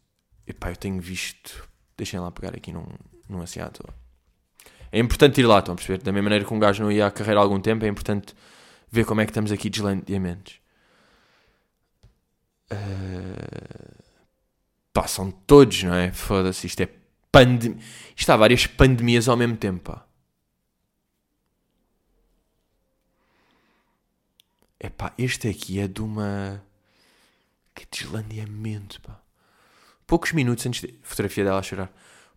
[0.48, 1.68] Epá, eu tenho visto.
[1.98, 2.86] Deixem lá pegar aqui num,
[3.28, 3.94] num assim à toa.
[4.90, 6.02] É importante ir lá, estão a perceber?
[6.02, 8.34] Da mesma maneira que um gajo não ia à carreira há algum tempo, é importante
[8.90, 10.62] ver como é que estamos aqui deslandeamentos.
[12.72, 14.00] Uh...
[15.46, 16.12] Todos, não é?
[16.12, 16.99] Foda-se, isto é
[17.32, 17.78] pandemia.
[18.16, 20.06] Isto há várias pandemias ao mesmo tempo, pá.
[24.80, 26.64] Epá, este aqui é de uma...
[27.76, 29.22] Que deslandeamento, pá.
[30.08, 30.82] Poucos minutos antes...
[30.82, 31.00] De...
[31.04, 31.92] Fotografia dela a chorar.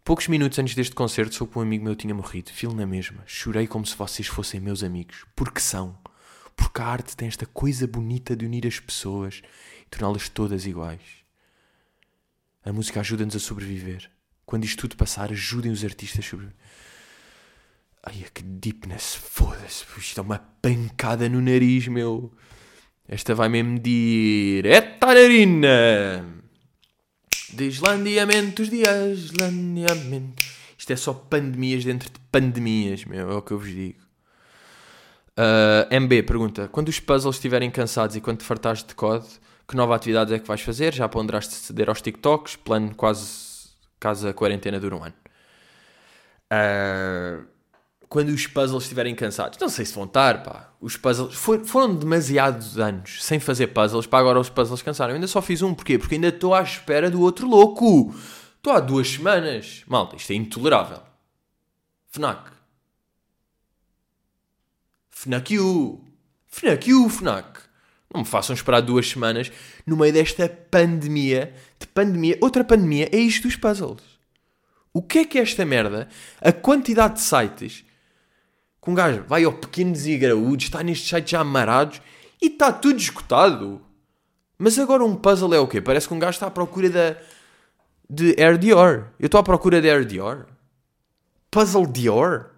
[0.04, 2.50] Poucos minutos antes deste concerto soube que um amigo meu tinha morrido.
[2.50, 3.22] Filo na mesma.
[3.26, 5.24] Chorei como se vocês fossem meus amigos.
[5.36, 5.96] Porque são.
[6.56, 9.42] Porque a arte tem esta coisa bonita de unir as pessoas
[9.80, 11.22] e torná-las todas iguais.
[12.64, 14.10] A música ajuda-nos a sobreviver
[14.52, 16.48] quando isto tudo passar, ajudem os artistas sobre.
[18.02, 22.30] Ai, que deepness, foda-se, isto é uma pancada no nariz, meu.
[23.08, 26.22] Esta vai mesmo direto à narina.
[27.54, 30.44] Deslandeamentos de aslandeamento.
[30.76, 34.02] Isto é só pandemias dentro de pandemias, meu, é o que eu vos digo.
[35.30, 39.28] Uh, MB pergunta: quando os puzzles estiverem cansados e quando te fartares de code,
[39.66, 40.92] que nova atividade é que vais fazer?
[40.92, 42.56] Já ponderaste ceder aos TikToks?
[42.56, 43.51] Plano quase
[44.02, 45.14] caso a quarentena dure um ano.
[46.52, 47.46] Uh,
[48.08, 50.70] quando os puzzles estiverem cansados, não sei se vão estar, pá.
[50.80, 55.12] Os puzzles for, foram demasiados anos sem fazer puzzles para agora os puzzles cansaram.
[55.12, 55.98] Eu ainda só fiz um, porquê?
[55.98, 58.14] Porque ainda estou à espera do outro louco.
[58.56, 59.82] Estou há duas semanas.
[59.86, 61.00] Malta, isto é intolerável.
[62.10, 62.50] FNAC.
[65.10, 66.04] FNAC U.
[66.48, 67.61] FNAC U, FNAC.
[68.12, 69.50] Não me façam esperar duas semanas
[69.86, 71.54] no meio desta pandemia.
[71.78, 72.36] De pandemia.
[72.40, 74.02] Outra pandemia é isto dos puzzles.
[74.92, 76.08] O que é que é esta merda?
[76.40, 77.84] A quantidade de sites
[78.82, 82.02] que um gajo vai ao pequenos e graúdos, está nestes sites já amarados
[82.40, 83.80] e está tudo escutado.
[84.58, 85.80] Mas agora um puzzle é o quê?
[85.80, 87.16] Parece que um gajo está à procura da,
[88.10, 89.08] de Air Dior.
[89.20, 90.46] Eu estou à procura de Air Dior.
[91.50, 92.50] Puzzle Dior.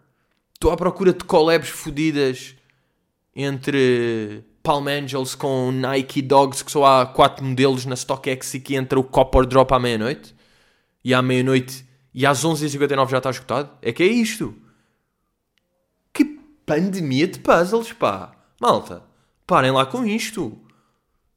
[0.55, 2.57] Estou à procura de collabs fodidas
[3.37, 8.75] entre Palm Angels com Nike Dogs, que só há 4 modelos na StockX e que
[8.75, 10.35] entra o Copper Drop à meia-noite.
[11.05, 13.77] E à meia-noite e às 11h59 já está escutado.
[13.83, 14.57] É que é isto.
[16.15, 16.25] Que
[16.65, 18.35] pandemia de puzzles, pá.
[18.59, 19.03] Malta,
[19.47, 20.59] parem lá com isto.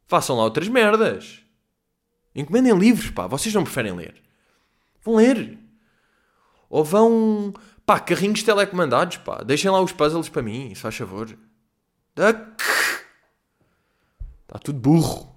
[0.05, 1.41] Façam lá outras merdas.
[2.33, 3.27] Encomendem livros, pá.
[3.27, 4.15] Vocês não preferem ler.
[5.03, 5.59] Vão ler.
[6.69, 7.53] Ou vão...
[7.85, 9.43] Pá, carrinhos telecomandados, pá.
[9.43, 11.37] Deixem lá os puzzles para mim, se faz favor.
[14.47, 15.35] Está tudo burro.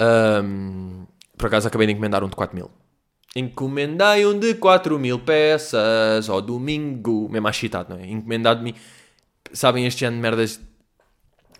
[0.00, 2.70] Um, por acaso acabei de encomendar um de 4 mil.
[3.36, 7.28] Encomendai um de 4 mil peças ao domingo.
[7.30, 8.06] Mesmo excitado, não é?
[8.10, 8.74] Encomendado-me.
[9.52, 10.60] Sabem este ano de merdas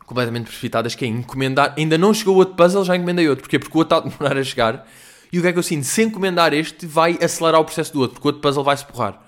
[0.07, 1.75] completamente precipitadas que é encomendar.
[1.77, 3.43] Ainda não chegou outro puzzle, já encomendei outro.
[3.43, 3.59] Porquê?
[3.59, 4.87] Porque o outro está a demorar a chegar.
[5.33, 5.85] E o que é que eu sinto?
[5.85, 9.23] Se encomendar este, vai acelerar o processo do outro, porque o outro puzzle vai-se borrar.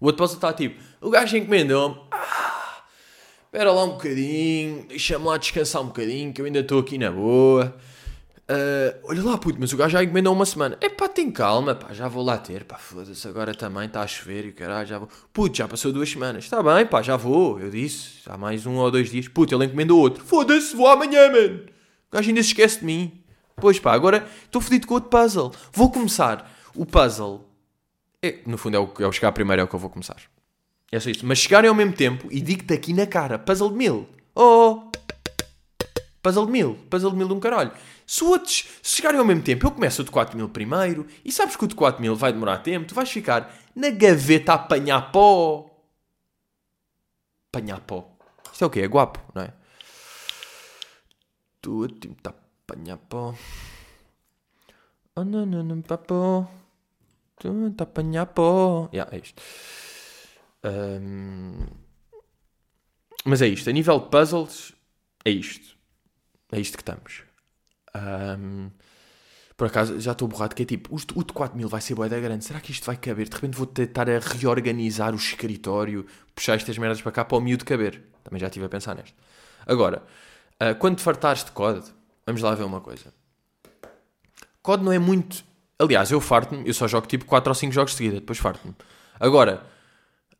[0.00, 1.96] O outro puzzle está tipo, o gajo encomendou-me.
[2.10, 2.43] Ah,
[3.54, 7.12] espera lá um bocadinho, deixa-me lá descansar um bocadinho, que eu ainda estou aqui na
[7.12, 7.72] boa.
[8.50, 10.76] Uh, olha lá, puto, mas o gajo já encomendou uma semana.
[10.80, 12.64] É pá, tem calma, pá, já vou lá ter.
[12.64, 15.08] Pá, foda-se, agora também está a chover e o caralho, já vou.
[15.32, 16.42] Puto, já passou duas semanas.
[16.42, 17.60] Está bem, pá, já vou.
[17.60, 19.28] Eu disse, há mais um ou dois dias.
[19.28, 20.24] Puto, ele encomendou outro.
[20.24, 21.60] Foda-se, vou amanhã, mano.
[22.10, 23.22] O gajo ainda se esquece de mim.
[23.54, 25.52] Pois pá, agora estou fodido com outro puzzle.
[25.72, 26.52] Vou começar.
[26.74, 27.48] O puzzle,
[28.20, 30.33] é, no fundo, é o, é o chegar primeiro, é o que eu vou começar.
[30.90, 31.26] É só isso.
[31.26, 34.08] Mas chegarem ao mesmo tempo e digo-te aqui na cara: puzzle de mil.
[34.34, 34.90] Oh!
[36.22, 36.74] Puzzle de mil.
[36.88, 37.72] Puzzle de mil de um caralho.
[38.06, 41.56] Se outros chegarem ao mesmo tempo, eu começo o de 4 mil primeiro, e sabes
[41.56, 45.10] que o de 4 mil vai demorar tempo, tu vais ficar na gaveta a apanhar
[45.10, 45.70] pó.
[47.50, 48.10] Apanhar pó.
[48.52, 48.80] Isto é o quê?
[48.80, 49.52] É guapo, não é?
[51.62, 52.34] Tu está a
[52.72, 53.34] apanhar pó.
[55.16, 56.46] Oh, não, não, não, papo.
[57.38, 58.88] Tu a apanhar pó.
[58.92, 59.42] Yeah, é isto.
[60.64, 61.66] Um...
[63.24, 63.70] Mas é isto.
[63.70, 64.72] A nível de puzzles,
[65.24, 65.76] é isto.
[66.52, 67.22] É isto que estamos.
[67.96, 68.70] Um,
[69.56, 72.18] por acaso já estou borrado que é tipo, o de 4 mil vai ser boeda
[72.20, 73.28] grande, será que isto vai caber?
[73.28, 77.40] De repente vou tentar a reorganizar o escritório, puxar estas merdas para cá para o
[77.40, 78.02] miúdo caber.
[78.24, 79.16] Também já estive a pensar nesta.
[79.66, 80.02] Agora,
[80.60, 81.82] uh, quando fartares de COD,
[82.26, 83.12] vamos lá ver uma coisa.
[84.60, 85.44] COD não é muito.
[85.78, 88.74] Aliás, eu farto-me, eu só jogo tipo 4 ou 5 jogos de seguida, depois farto-me.
[89.20, 89.64] Agora,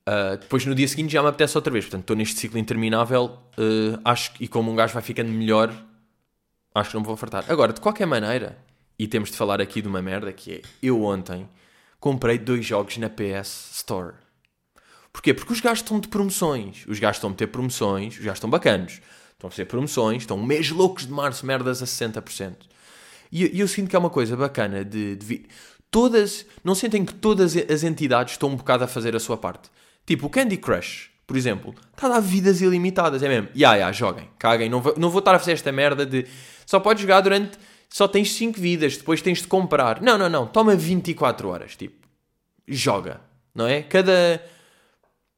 [0.08, 1.84] uh, depois no dia seguinte já me apetece outra vez.
[1.84, 5.72] Portanto, estou neste ciclo interminável, uh, acho que, e como um gajo vai ficando melhor,
[6.74, 7.44] acho que não me vou fartar.
[7.48, 8.58] Agora, de qualquer maneira,
[8.98, 11.48] e temos de falar aqui de uma merda que é, eu ontem
[11.98, 14.14] comprei dois jogos na PS Store.
[15.12, 15.32] Porquê?
[15.32, 16.84] Porque os gajos estão de promoções.
[16.88, 19.00] Os gajos estão a meter promoções, os gajos estão bacanos.
[19.32, 22.56] Estão a fazer promoções, estão mês loucos de março, merdas a 60%.
[23.30, 25.46] E, e eu sinto que é uma coisa bacana de, de
[25.94, 29.70] Todas, não sentem que todas as entidades estão um bocado a fazer a sua parte.
[30.06, 33.48] Tipo, o Candy Crush, por exemplo, está a dar vidas ilimitadas, é mesmo.
[33.56, 34.68] Ya, ya, joguem, caguem.
[34.68, 36.26] Não vou, não vou estar a fazer esta merda de
[36.66, 37.58] só podes jogar durante.
[37.88, 40.02] Só tens 5 vidas, depois tens de comprar.
[40.02, 40.46] Não, não, não.
[40.46, 41.76] Toma 24 horas.
[41.76, 42.06] Tipo,
[42.66, 43.20] joga.
[43.54, 43.82] Não é?
[43.82, 44.42] Cada.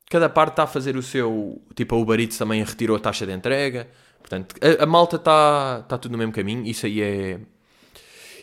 [0.08, 1.60] Cada parte está a fazer o seu.
[1.74, 3.88] Tipo, a Uber Eats também retirou a taxa de entrega.
[4.20, 6.64] Portanto, a, a malta está tá tudo no mesmo caminho.
[6.64, 7.40] Isso aí é.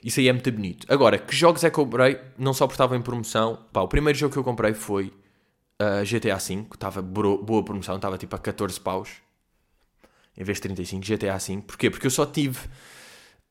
[0.04, 0.86] Isso aí é muito bonito.
[0.90, 2.20] Agora, que jogos é que eu comprei?
[2.38, 3.66] Não só porque estava em promoção.
[3.72, 5.12] Pá, o primeiro jogo que eu comprei foi
[5.84, 6.66] uh, GTA V.
[6.74, 7.96] Estava boa promoção.
[7.96, 9.10] Estava tipo a 14 paus
[10.38, 11.62] em vez de 35, GTA V.
[11.66, 11.90] Porquê?
[11.90, 12.58] Porque eu só tive.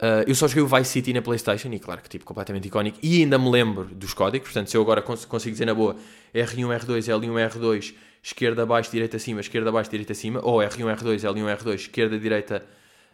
[0.00, 2.98] Uh, eu só joguei o Vice City na PlayStation e, claro, que tipo, completamente icónico.
[3.02, 5.94] E ainda me lembro dos códigos, portanto, se eu agora cons consigo dizer na boa
[6.34, 11.20] R1, R2, L1, R2, esquerda, baixo, direita, acima, esquerda, baixo, direita, acima, ou R1, R2,
[11.20, 12.66] L1, R2, esquerda, direita,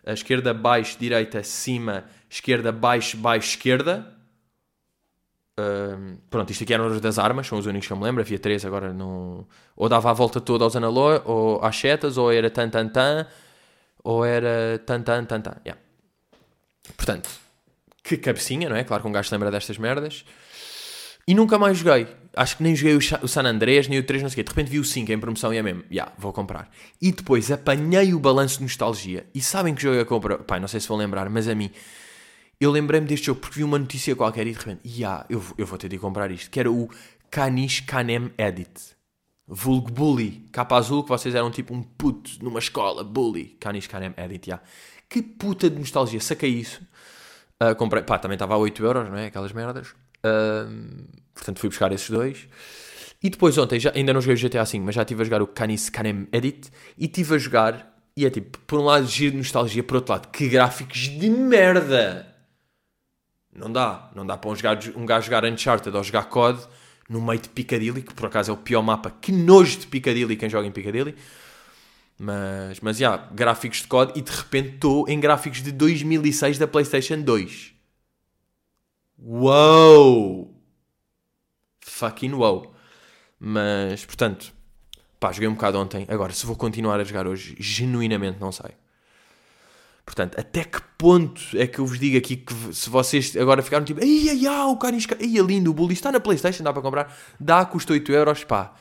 [0.07, 4.18] A esquerda, baixo, direita, cima, esquerda, baixo, baixo, esquerda.
[6.31, 8.23] Pronto, isto aqui eram os das armas, são os únicos que eu me lembro.
[8.23, 9.47] Havia três, agora não.
[9.77, 13.27] Ou dava a volta toda aos analógicos, ou às setas, ou era tan tan tan,
[14.03, 15.57] ou era tan tan tan tan.
[15.65, 15.81] Yeah.
[16.97, 17.29] Portanto,
[18.03, 18.85] que cabecinha, não é?
[18.85, 20.25] Claro que um gajo se lembra destas merdas.
[21.27, 22.07] E nunca mais joguei.
[22.35, 24.43] Acho que nem joguei o San Andrés, nem o 3, não sei o quê.
[24.45, 26.71] De repente vi o 5 em promoção e é mesmo, já, yeah, vou comprar.
[27.03, 29.27] E depois apanhei o balanço de nostalgia.
[29.35, 30.39] E sabem que jogo eu compro?
[30.39, 31.71] Pai, não sei se vão lembrar, mas a mim
[32.61, 35.67] eu lembrei-me deste jogo porque vi uma notícia qualquer e de repente, yeah, eu, eu
[35.67, 36.89] vou ter de comprar isto, que era o
[37.31, 38.97] Kanish Kanem Edit.
[39.47, 40.47] Vulgo Bully.
[40.53, 43.03] Capa azul, que vocês eram tipo um puto numa escola.
[43.03, 43.57] Bully.
[43.61, 44.65] Kanish Kanem Edit, yeah.
[45.09, 46.21] Que puta de nostalgia.
[46.21, 46.83] Saquei isso.
[47.63, 49.27] Uh, comprei, pá, também estava a 8 euros, não é?
[49.27, 49.89] Aquelas merdas.
[50.19, 52.47] Uh, portanto, fui buscar esses dois.
[53.23, 55.43] E depois ontem, já, ainda não joguei o GTA V, mas já estive a jogar
[55.43, 56.71] o Canis Canem Edit.
[56.97, 60.13] E estive a jogar, e é tipo, por um lado, giro de nostalgia, por outro
[60.13, 62.28] lado, que gráficos de merda!
[63.59, 64.11] Não dá.
[64.15, 66.67] Não dá para um gajo, um gajo jogar Uncharted ou jogar COD
[67.09, 69.11] no meio de Piccadilly, que por acaso é o pior mapa.
[69.11, 71.15] Que nojo de Piccadilly quem joga em Piccadilly.
[72.19, 76.59] Mas, mas, já, yeah, gráficos de COD e de repente estou em gráficos de 2006
[76.59, 77.75] da PlayStation 2.
[79.19, 80.55] Uou!
[81.81, 82.75] Fucking wow.
[83.39, 84.53] Mas, portanto,
[85.21, 86.07] pá, joguei um bocado ontem.
[86.09, 88.71] Agora, se vou continuar a jogar hoje, genuinamente não sei.
[90.09, 93.85] Portanto, até que ponto é que eu vos digo aqui que se vocês agora ficaram
[93.85, 96.81] tipo, ai, ai, o Canisca, ai, é lindo, o Bully está na Playstation, dá para
[96.81, 98.75] comprar, dá, custa 8 euros, pá.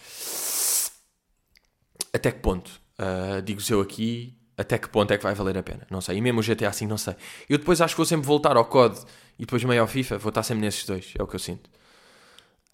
[2.14, 2.72] Até que ponto?
[2.98, 5.86] Uh, Digo-vos eu aqui, até que ponto é que vai valer a pena?
[5.92, 6.18] Não sei.
[6.18, 7.14] E mesmo o GTA assim, não sei.
[7.50, 8.98] Eu depois acho que vou sempre voltar ao COD
[9.38, 11.70] e depois meio ao FIFA, vou estar sempre nesses dois, é o que eu sinto.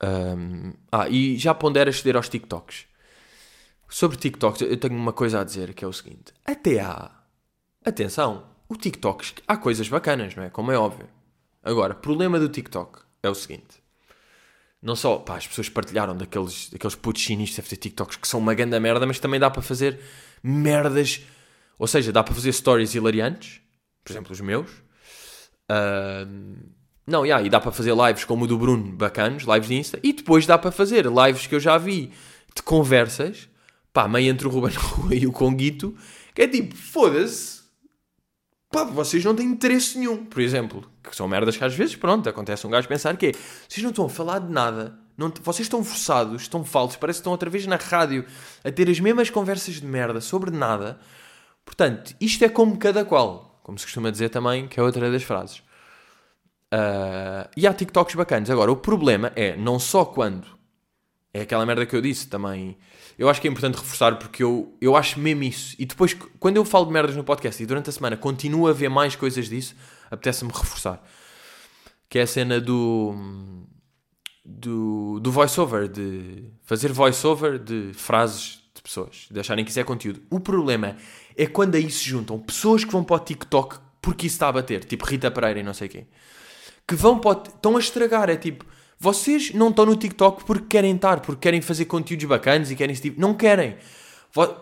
[0.04, 2.86] Um, ah, e já pondera ceder aos TikToks.
[3.90, 7.23] Sobre TikToks, eu tenho uma coisa a dizer que é o seguinte: até há
[7.86, 10.50] Atenção, o TikTok, há coisas bacanas, não é?
[10.50, 11.08] Como é óbvio.
[11.62, 13.84] Agora, problema do TikTok é o seguinte.
[14.82, 18.40] Não só, pá, as pessoas partilharam daqueles, daqueles putos chinistas a fazer TikToks que são
[18.40, 20.00] uma grande merda, mas também dá para fazer
[20.42, 21.22] merdas.
[21.78, 23.62] Ou seja, dá para fazer stories hilariantes,
[24.04, 24.70] por exemplo, os meus.
[25.70, 26.58] Uh,
[27.06, 30.00] não, yeah, e dá para fazer lives como o do Bruno, bacanos, lives de Insta.
[30.04, 32.12] E depois dá para fazer lives que eu já vi
[32.56, 33.50] de conversas,
[33.92, 35.98] pá, meio entre o Ruben Rua e o Conguito,
[36.34, 37.63] que é tipo, foda-se,
[38.74, 40.84] pá, vocês não têm interesse nenhum, por exemplo.
[41.04, 43.92] Que são merdas que às vezes, pronto, acontece um gajo pensar que é, vocês não
[43.92, 47.50] estão a falar de nada, não, vocês estão forçados, estão falsos, parece que estão outra
[47.50, 48.26] vez na rádio
[48.64, 51.00] a ter as mesmas conversas de merda sobre nada.
[51.64, 55.24] Portanto, isto é como cada qual, como se costuma dizer também, que é outra das
[55.24, 55.60] frases.
[56.74, 58.50] Uh, e há TikToks bacanas.
[58.50, 60.48] Agora, o problema é não só quando
[61.34, 62.78] é aquela merda que eu disse também
[63.18, 65.76] eu acho que é importante reforçar porque eu, eu acho mesmo isso.
[65.78, 68.74] E depois, quando eu falo de merdas no podcast e durante a semana continuo a
[68.74, 69.76] ver mais coisas disso,
[70.10, 71.04] apetece-me reforçar.
[72.10, 73.16] Que é a cena do.
[74.44, 79.84] do, do voice-over, de fazer voice-over de frases de pessoas, de acharem que isso é
[79.84, 80.22] conteúdo.
[80.30, 80.98] O problema
[81.38, 84.52] é quando aí se juntam pessoas que vão para o TikTok porque isso está a
[84.52, 86.08] bater, tipo Rita Pereira e não sei quem,
[86.86, 88.30] que vão para o, estão a estragar.
[88.30, 88.66] É tipo
[89.04, 92.94] vocês não estão no TikTok porque querem estar, porque querem fazer conteúdos bacanas e querem
[92.94, 93.20] esse tipo.
[93.20, 93.76] Não querem.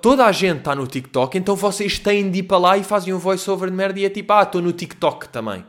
[0.02, 3.14] Toda a gente está no TikTok, então vocês têm de ir para lá e fazem
[3.14, 5.64] um voice-over de merda e é tipo, ah, estou no TikTok também.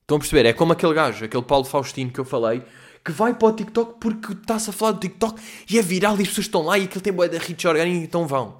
[0.00, 0.46] Estão a perceber?
[0.46, 2.64] É como aquele gajo, aquele Paulo Faustino que eu falei,
[3.04, 6.22] que vai para o TikTok porque está-se a falar do TikTok e é viral e
[6.22, 8.58] as pessoas estão lá e aquilo tem boia da hits orgânica então vão.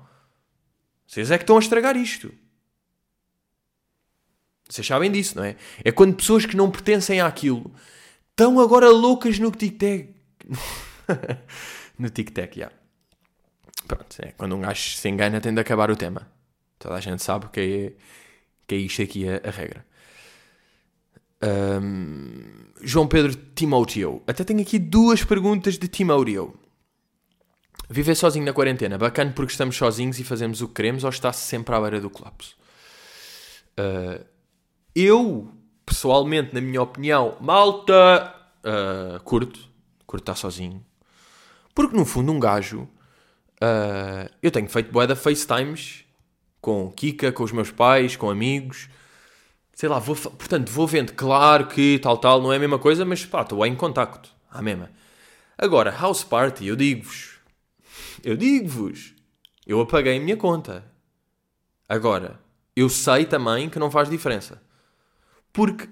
[1.09, 2.33] Vocês é que estão a estragar isto.
[4.69, 5.57] Vocês sabem disso, não é?
[5.85, 7.69] É quando pessoas que não pertencem àquilo
[8.39, 10.15] estão agora loucas no TikTok.
[11.99, 12.67] no TikTok, já.
[12.67, 12.77] Yeah.
[13.89, 16.31] Pronto, é, quando um gajo se engana tem de acabar o tema.
[16.79, 17.93] Toda a gente sabe que é,
[18.65, 19.85] que é isto aqui a, a regra.
[21.43, 24.23] Um, João Pedro Timoteo.
[24.25, 26.55] Até tenho aqui duas perguntas de Timoteo.
[27.91, 31.41] Viver sozinho na quarentena, bacana porque estamos sozinhos e fazemos o que queremos ou está-se
[31.41, 32.57] sempre à beira do colapso?
[33.79, 34.25] Uh,
[34.95, 35.58] eu
[35.89, 39.59] pessoalmente, na minha opinião, malta, uh, curto,
[40.07, 40.85] curto estar sozinho.
[41.75, 46.05] Porque no fundo, um gajo, uh, eu tenho feito boeda FaceTimes
[46.61, 48.91] com Kika, com os meus pais, com amigos.
[49.73, 53.05] Sei lá, vou, portanto, vou vendo, claro que tal, tal, não é a mesma coisa,
[53.05, 54.91] mas pá, estou em contacto, a mesma.
[55.57, 57.39] Agora, House Party, eu digo-vos,
[58.23, 59.15] eu digo-vos,
[59.67, 60.85] eu apaguei a minha conta.
[61.89, 62.39] Agora,
[62.77, 64.61] eu sei também que não faz diferença.
[65.59, 65.89] Porque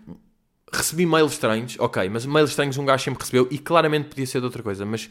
[0.73, 4.39] recebi mails estranhos, ok, mas mails estranhos um gajo sempre recebeu e claramente podia ser
[4.39, 5.11] de outra coisa, mas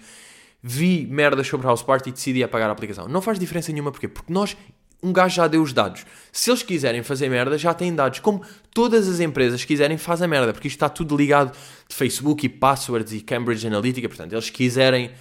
[0.63, 3.05] vi merdas sobre House Party e decidi apagar a aplicação.
[3.09, 4.07] Não faz diferença nenhuma, porquê?
[4.07, 4.55] Porque nós,
[5.03, 6.05] um gajo já deu os dados.
[6.31, 8.19] Se eles quiserem fazer merda, já têm dados.
[8.19, 11.51] Como todas as empresas quiserem, fazem merda, porque isto está tudo ligado
[11.89, 14.07] de Facebook e passwords e Cambridge Analytica.
[14.07, 15.11] Portanto, eles quiserem,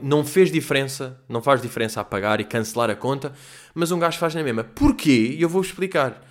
[0.00, 3.32] não fez diferença, não faz diferença apagar e cancelar a conta,
[3.74, 4.62] mas um gajo faz na mesma.
[4.62, 5.34] Porquê?
[5.36, 6.27] E eu vou explicar.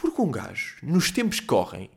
[0.00, 1.90] Porque um gajo, nos tempos que correm,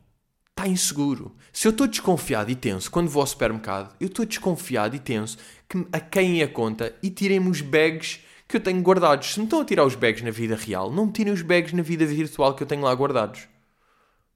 [0.49, 1.33] está inseguro.
[1.53, 5.37] Se eu estou desconfiado e tenso quando vou ao supermercado, eu estou desconfiado e tenso
[5.69, 9.33] que a quem a conta e tirem-me os bags que eu tenho guardados.
[9.33, 11.71] Se me estão a tirar os bags na vida real, não me tirem os bags
[11.71, 13.47] na vida virtual que eu tenho lá guardados.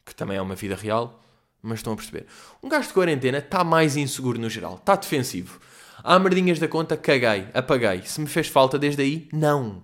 [0.05, 1.21] Que também é uma vida real,
[1.61, 2.25] mas estão a perceber.
[2.63, 5.59] Um gajo de quarentena está mais inseguro no geral, está defensivo.
[6.01, 8.03] Há merdinhas da conta, caguei, apaguei.
[8.03, 9.81] Se me fez falta desde aí, não.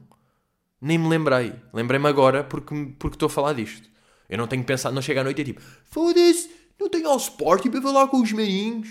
[0.83, 1.53] Nem me lembrei.
[1.73, 3.87] Lembrei-me agora porque, porque estou a falar disto.
[4.27, 7.29] Eu não tenho pensado, não chega à noite e é tipo, foda-se, não tenho house
[7.29, 8.89] party para falar com os maninhos.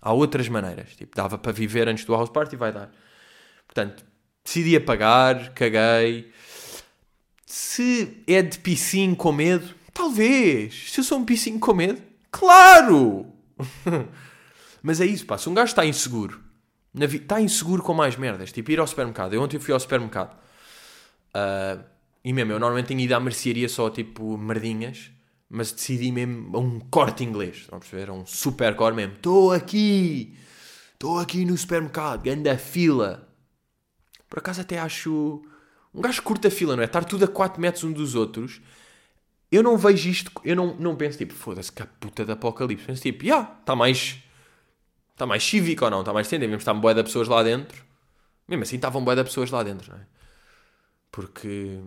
[0.00, 0.94] Há outras maneiras.
[0.94, 2.92] Tipo, dava para viver antes do house party, vai dar.
[3.66, 4.04] Portanto,
[4.44, 6.30] decidi apagar, caguei.
[7.44, 10.92] Se é de piscinho com medo, talvez.
[10.92, 13.26] Se eu sou um piscinho com medo, claro!
[14.80, 15.36] Mas é isso, pá.
[15.38, 16.40] Se um gajo está inseguro,
[16.94, 19.34] está inseguro com mais merdas, tipo ir ao supermercado.
[19.34, 20.40] Eu ontem fui ao supermercado.
[21.34, 21.82] Uh,
[22.24, 25.10] e mesmo, eu normalmente tenho ido à mercearia só tipo merdinhas,
[25.48, 27.56] mas decidi mesmo a um corte inglês.
[27.56, 28.10] Estão a perceber?
[28.10, 29.14] A um super core mesmo.
[29.14, 30.36] Estou aqui!
[30.94, 33.28] Estou aqui no supermercado, a fila.
[34.30, 35.42] Por acaso até acho.
[35.92, 36.86] Um gajo curta a fila, não é?
[36.86, 38.60] Estar tudo a 4 metros um dos outros.
[39.50, 42.86] Eu não vejo isto, eu não, não penso tipo, foda-se, que puta de apocalipse.
[42.86, 44.22] Penso tipo, já, yeah, está mais.
[45.12, 46.00] Está mais cívico ou não?
[46.00, 46.48] Está mais tendente.
[46.48, 47.84] Mesmo está um boé de pessoas lá dentro.
[48.48, 50.06] Mesmo assim, estavam boé de pessoas lá dentro, não é?
[51.12, 51.78] Porque,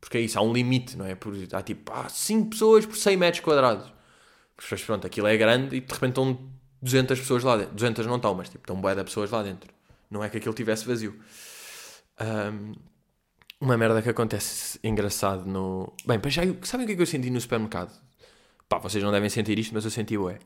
[0.00, 1.16] porque é isso, há um limite, não é?
[1.16, 3.92] Por, há tipo, há 5 pessoas por 100 metros quadrados.
[4.70, 6.38] Mas pronto, aquilo é grande e de repente estão
[6.80, 7.74] 200 pessoas lá dentro.
[7.74, 9.72] 200 não estão, mas tipo, estão boé de pessoas lá dentro.
[10.10, 11.18] Não é que aquilo tivesse vazio.
[12.20, 12.72] Um,
[13.60, 15.92] uma merda que acontece engraçado no.
[16.06, 17.92] Bem, já, sabem o que é que eu senti no supermercado?
[18.68, 20.38] Pá, vocês não devem sentir isto, mas eu senti o é.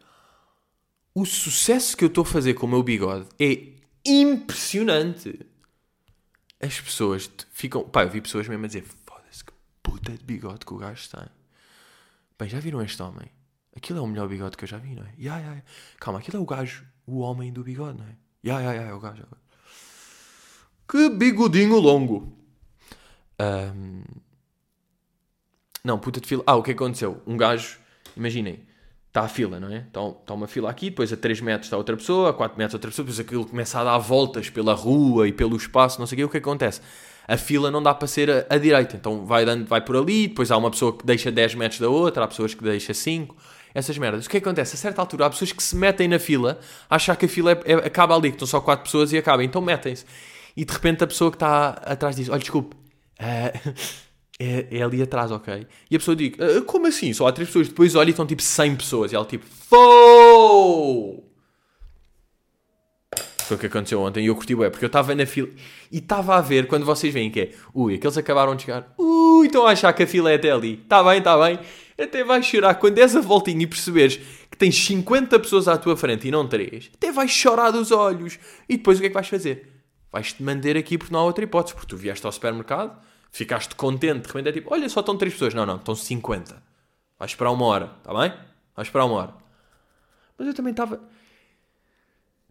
[1.15, 3.73] O sucesso que eu estou a fazer com o meu bigode é
[4.05, 5.39] impressionante
[6.63, 7.83] as pessoas ficam.
[7.89, 9.53] Pá, eu vi pessoas mesmo a dizer: foda-se, que
[9.83, 11.27] puta de bigode que o gajo tem.
[12.39, 13.29] Bem, já viram este homem?
[13.77, 15.13] Aquilo é o melhor bigode que eu já vi, não é?
[15.19, 15.63] Yeah, yeah, yeah.
[15.99, 18.17] Calma, aquilo é o gajo, o homem do bigode, não é?
[18.45, 19.27] Ya, ya, ya, é o gajo.
[20.89, 22.37] Que bigodinho longo.
[23.41, 24.03] Um...
[25.83, 26.45] Não, puta de fila.
[26.47, 27.23] Ah, o que aconteceu?
[27.27, 27.79] Um gajo,
[28.17, 28.65] imaginem,
[29.13, 29.85] está a fila, não é?
[29.87, 32.73] Está, está uma fila aqui, depois a 3 metros está outra pessoa, a 4 metros
[32.73, 36.17] outra pessoa, depois aquilo começa a dar voltas pela rua e pelo espaço, não sei
[36.17, 36.81] o que, o que acontece?
[37.29, 40.29] A fila não dá para ser a, a, direita, então vai, dando, vai por ali,
[40.29, 43.37] depois há uma pessoa que deixa 10 metros da outra, há pessoas que deixa 5,
[43.75, 44.25] essas merdas.
[44.25, 44.77] O que acontece?
[44.77, 46.59] A certa altura há pessoas que se metem na fila,
[46.89, 49.45] achar que a fila é, é, acaba ali, que estão só 4 pessoas e acaba,
[49.45, 50.07] então metem-se.
[50.57, 53.75] E de repente a pessoa que está atrás diz: Olha, desculpe, uh,
[54.43, 55.67] é, é, ali atrás, ok?
[55.91, 57.13] E a pessoa diz, ah, como assim?
[57.13, 57.69] Só há três pessoas.
[57.69, 59.13] Depois olha e estão tipo 100 pessoas.
[59.13, 61.25] E ela tipo, FOU!
[63.47, 65.49] Foi o que aconteceu ontem e eu curti bem, porque eu estava na fila
[65.91, 69.47] e estava a ver quando vocês veem que é, ui, aqueles acabaram de chegar, ui,
[69.47, 70.81] estão a achar que a fila é até ali.
[70.83, 71.59] Está bem, está bem.
[71.99, 74.19] Até vais chorar quando des a voltinha e perceberes
[74.51, 76.91] que tens 50 pessoas à tua frente e não 3.
[76.95, 78.39] Até vais chorar dos olhos.
[78.69, 79.69] E depois o que é que vais fazer?
[80.11, 82.97] Vais-te manter aqui porque não há outra hipótese, porque tu vieste ao supermercado
[83.33, 85.55] ficaste contente, de repente é tipo, olha, só estão 3 pessoas.
[85.55, 86.63] Não, não, estão 50.
[87.19, 88.31] Vais esperar uma hora, está bem?
[88.77, 89.35] Vais esperar uma hora.
[90.39, 91.01] Mas eu também estava.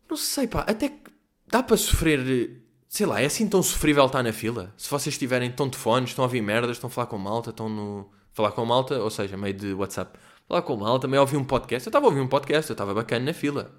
[0.09, 1.11] Não sei, pá, até que
[1.47, 2.61] dá para sofrer.
[2.89, 4.73] Sei lá, é assim tão sofrível estar na fila?
[4.75, 7.51] Se vocês estiverem tão de fones, estão a ouvir merdas, estão a falar com malta,
[7.51, 8.11] estão no.
[8.33, 10.17] Falar com malta, ou seja, meio de WhatsApp.
[10.47, 11.87] Falar com malta, também ouvir um podcast.
[11.87, 13.71] Eu estava a ouvir um podcast, eu estava bacana na fila.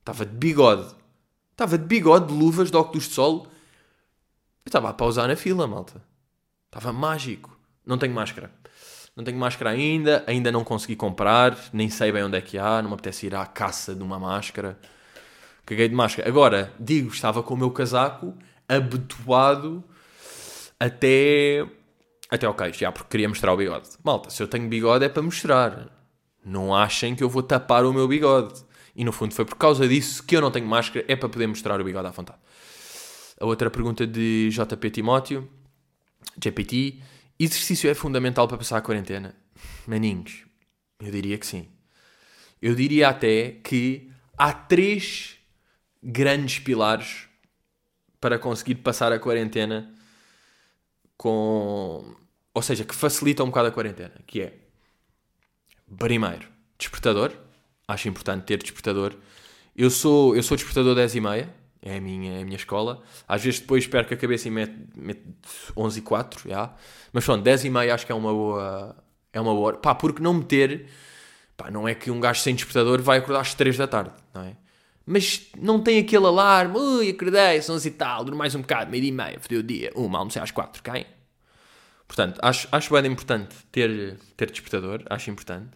[0.00, 0.94] Estava de bigode.
[1.52, 3.48] Estava de bigode, de luvas, de óculos de sol
[4.68, 6.02] eu estava a pausar na fila, malta.
[6.66, 7.58] Estava mágico.
[7.86, 8.50] Não tenho máscara.
[9.16, 12.80] Não tenho máscara ainda, ainda não consegui comprar, nem sei bem onde é que há,
[12.82, 14.78] não me apetece ir à caça de uma máscara.
[15.64, 16.28] Caguei de máscara.
[16.28, 18.34] Agora, digo, estava com o meu casaco
[18.68, 19.82] abotoado
[20.78, 21.66] até,
[22.30, 23.88] até queixo, já, porque queria mostrar o bigode.
[24.04, 25.88] Malta, se eu tenho bigode é para mostrar.
[26.44, 28.62] Não achem que eu vou tapar o meu bigode.
[28.94, 31.46] E no fundo foi por causa disso que eu não tenho máscara, é para poder
[31.46, 32.38] mostrar o bigode à vontade.
[33.40, 35.48] A outra pergunta de JP Timóteo,
[36.42, 37.00] GPT,
[37.38, 39.34] exercício é fundamental para passar a quarentena?
[39.86, 40.44] Maninhos,
[41.00, 41.68] eu diria que sim.
[42.60, 45.36] Eu diria até que há três
[46.02, 47.28] grandes pilares
[48.20, 49.94] para conseguir passar a quarentena
[51.16, 52.16] com...
[52.52, 54.58] Ou seja, que facilitam um bocado a quarentena, que é...
[55.96, 57.32] Primeiro, despertador.
[57.86, 59.14] Acho importante ter despertador.
[59.76, 63.02] Eu sou, eu sou despertador 10 e meia é a minha, é a minha escola.
[63.26, 65.22] Às vezes depois perco a cabeça e meto, meto
[65.76, 66.74] 11 e 4, já.
[67.12, 68.96] Mas pronto, 10 e meia acho que é uma boa,
[69.32, 69.76] é uma boa hora.
[69.78, 70.86] Pá, porque não meter,
[71.56, 74.42] pá, não é que um gajo sem despertador vai acordar às 3 da tarde, não
[74.42, 74.56] é?
[75.06, 78.90] Mas não tem aquele alarme, ui, acordei, são 11 e tal, durmo mais um bocado,
[78.90, 81.06] meio e meia, fodeu o dia, uma, almocei às 4, cai.
[82.06, 85.70] Portanto, acho, acho bem importante ter, ter despertador, acho importante.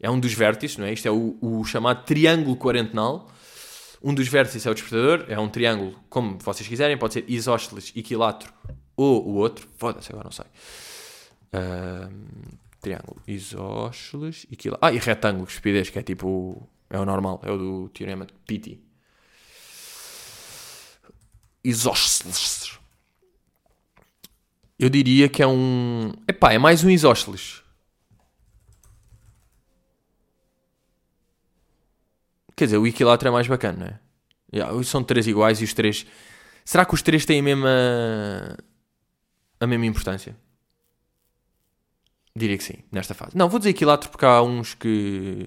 [0.00, 0.92] É um dos vértices, não é?
[0.92, 3.28] Isto é o, o chamado triângulo quarentenal
[4.02, 7.92] um dos vértices é o despertador, é um triângulo, como vocês quiserem, pode ser isósceles,
[7.96, 8.52] equilátero
[8.96, 9.68] ou o outro.
[9.76, 10.44] Foda-se, agora não sei.
[12.80, 14.86] Triângulo, isósceles, equilátero.
[14.86, 16.68] Ah, e retângulo, estupidez, que é tipo.
[16.90, 18.80] É o normal, é o do teorema de Pitti.
[21.62, 22.78] Isósceles.
[24.78, 26.12] Eu diria que é um.
[26.26, 27.62] Epá, é mais um isósceles.
[32.58, 34.00] Quer dizer, o equilátero é mais bacana, não é?
[34.52, 36.04] Yeah, são três iguais e os três.
[36.64, 37.68] Será que os três têm a mesma.
[39.60, 40.36] a mesma importância?
[42.34, 43.36] Diria que sim, nesta fase.
[43.36, 45.46] Não, vou dizer equilátero porque há uns que.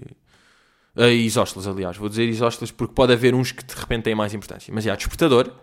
[0.96, 1.98] Uh, isósceles, aliás.
[1.98, 4.72] Vou dizer isósceles porque pode haver uns que de repente têm mais importância.
[4.72, 5.54] Mas já, yeah, despertador.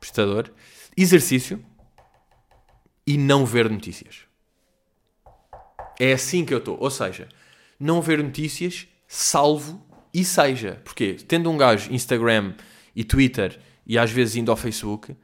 [0.00, 0.50] Despertador.
[0.96, 1.64] Exercício.
[3.06, 4.22] E não ver notícias.
[6.00, 6.76] É assim que eu estou.
[6.80, 7.28] Ou seja,
[7.78, 9.85] não ver notícias, salvo
[10.16, 12.54] e seja, porque tendo um gajo Instagram
[12.94, 15.14] e Twitter e às vezes indo ao Facebook,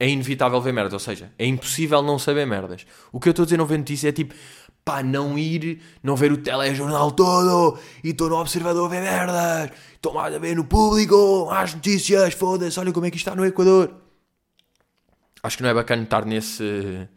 [0.00, 0.94] é inevitável ver merdas.
[0.94, 2.84] Ou seja, é impossível não saber merdas.
[3.12, 4.34] O que eu estou a dizer não ver notícias é tipo,
[4.84, 9.70] pá, não ir, não ver o telejornal todo e estou no observador a ver merdas.
[9.94, 13.46] Estou mais a ver no público, as notícias, foda-se, olha como é que está no
[13.46, 13.94] Equador.
[15.40, 17.08] Acho que não é bacana estar nesse,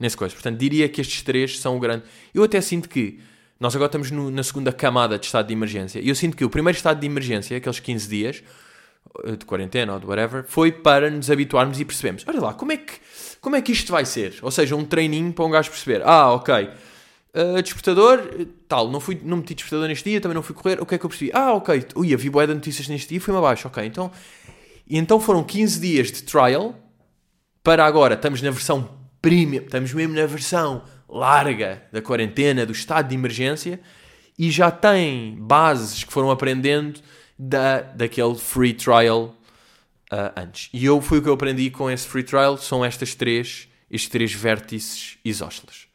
[0.00, 0.34] nesse coisa.
[0.34, 2.02] Portanto, diria que estes três são o grande.
[2.34, 3.20] Eu até sinto que
[3.62, 6.00] nós agora estamos no, na segunda camada de estado de emergência.
[6.00, 8.42] E eu sinto que o primeiro estado de emergência, aqueles 15 dias
[9.22, 12.24] eh, de quarentena ou de whatever, foi para nos habituarmos e percebemos.
[12.26, 12.94] Olha lá, como é que,
[13.40, 14.34] como é que isto vai ser?
[14.42, 16.02] Ou seja, um treininho para um gajo perceber.
[16.04, 16.70] Ah, ok.
[17.34, 18.20] Uh, despertador,
[18.66, 20.82] tal, não, fui, não meti despertador neste dia, também não fui correr.
[20.82, 21.30] O que é que eu percebi?
[21.32, 21.86] Ah, ok.
[21.94, 23.68] Ui, havia boé de notícias neste dia fui-me abaixo.
[23.68, 24.10] Ok, então...
[24.88, 26.74] E então foram 15 dias de trial
[27.62, 28.14] para agora.
[28.14, 28.90] Estamos na versão
[29.20, 29.62] premium.
[29.62, 30.82] Estamos mesmo na versão
[31.12, 33.78] larga da quarentena, do estado de emergência,
[34.38, 37.00] e já tem bases que foram aprendendo
[37.38, 39.36] da, daquele free trial
[40.12, 40.70] uh, antes.
[40.72, 44.10] E eu foi o que eu aprendi com esse free trial, são estas três, estes
[44.10, 45.86] três vértices isósceles.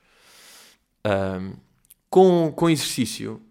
[1.05, 1.53] Um,
[2.09, 3.41] com, com exercício,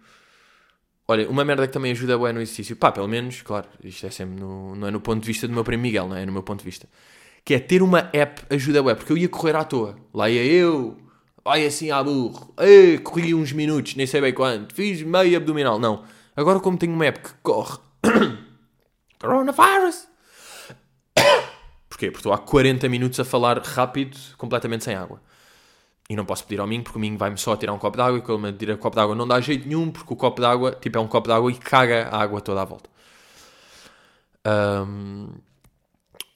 [1.09, 4.11] olha, uma merda que também ajuda bem no exercício, pá, pelo menos, claro, isto é
[4.11, 6.23] sempre no, não é no ponto de vista do meu primo Miguel, não é?
[6.23, 6.89] é no meu ponto de vista.
[7.45, 9.97] Que é ter uma app ajuda bem, porque eu ia correr à toa.
[10.13, 10.97] Lá ia eu,
[11.47, 15.79] vai assim à burro, Ei, corri uns minutos, nem sei bem quanto, fiz meio abdominal.
[15.79, 16.03] Não.
[16.35, 17.79] Agora, como tenho uma app que corre
[19.21, 20.09] Coronavirus.
[21.89, 22.11] Porquê?
[22.11, 25.23] Porque estou há 40 minutos a falar rápido, completamente sem água.
[26.11, 28.19] E não posso pedir ao Minho, porque o Minho vai-me só tirar um copo d'água
[28.19, 30.73] e quando me tira um copo d'água não dá jeito nenhum, porque o copo d'água,
[30.73, 32.91] tipo, é um copo d'água e caga a água toda à volta.
[34.45, 35.29] Um,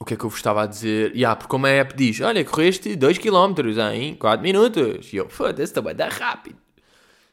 [0.00, 1.14] o que é que eu vos estava a dizer?
[1.14, 5.12] Yeah, porque como a app diz, olha, correste 2km em 4 minutos.
[5.12, 6.56] E eu, foda-se, também dá rápido.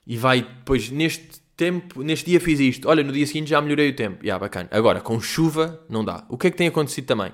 [0.06, 2.90] E vai, depois, neste tempo, neste dia fiz isto.
[2.90, 4.18] Olha, no dia seguinte já melhorei o tempo.
[4.22, 4.68] Yeah, bacana.
[4.70, 6.26] Agora, com chuva, não dá.
[6.28, 7.32] O que é que tem acontecido também?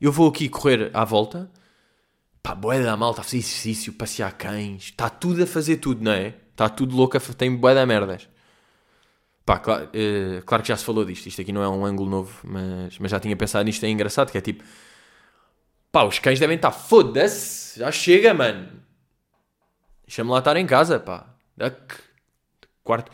[0.00, 1.50] Eu vou aqui correr à volta.
[2.40, 4.84] Pá, boé da malta fazer exercício, passear cães.
[4.84, 6.34] Está tudo a fazer tudo, não é?
[6.52, 8.28] Está tudo louco, tem boé da merdas.
[9.50, 11.26] Pá, claro, uh, claro que já se falou disto.
[11.26, 13.82] Isto aqui não é um ângulo novo, mas, mas já tinha pensado nisto.
[13.82, 14.62] É engraçado, que é tipo...
[15.90, 16.70] Pá, os cães devem estar...
[16.70, 17.80] Foda-se!
[17.80, 18.68] Já chega, mano!
[20.06, 21.34] Deixa-me lá estar em casa, pá.
[21.56, 21.96] Duck.
[22.84, 23.10] Quarto...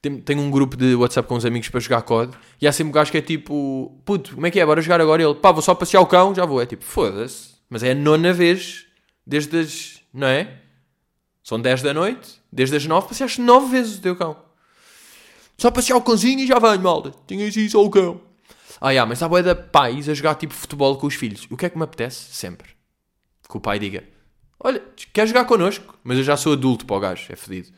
[0.00, 2.92] Tenho um grupo de WhatsApp com uns amigos para jogar COD e há sempre um
[2.92, 4.66] gajo que é tipo, puto, como é que é?
[4.66, 5.20] Bora jogar agora?
[5.20, 6.62] Ele, pá, vou só passear o cão, já vou.
[6.62, 7.54] É tipo, foda-se.
[7.68, 8.86] Mas é a nona vez
[9.26, 10.58] desde as, não é?
[11.42, 14.51] São 10 da noite, desde as 9 passeaste 9 vezes o teu cão.
[15.62, 17.14] Só passear o cãozinho e já venho, malta.
[17.24, 18.20] Tinha assim só o cão.
[18.80, 21.46] Ah, yeah, mas há boia da pais a jogar tipo futebol com os filhos.
[21.48, 22.34] O que é que me apetece?
[22.34, 22.70] Sempre.
[23.48, 24.02] Que o pai diga:
[24.58, 24.82] Olha,
[25.12, 25.96] quer jogar connosco?
[26.02, 27.68] Mas eu já sou adulto para o gajo, é fedido.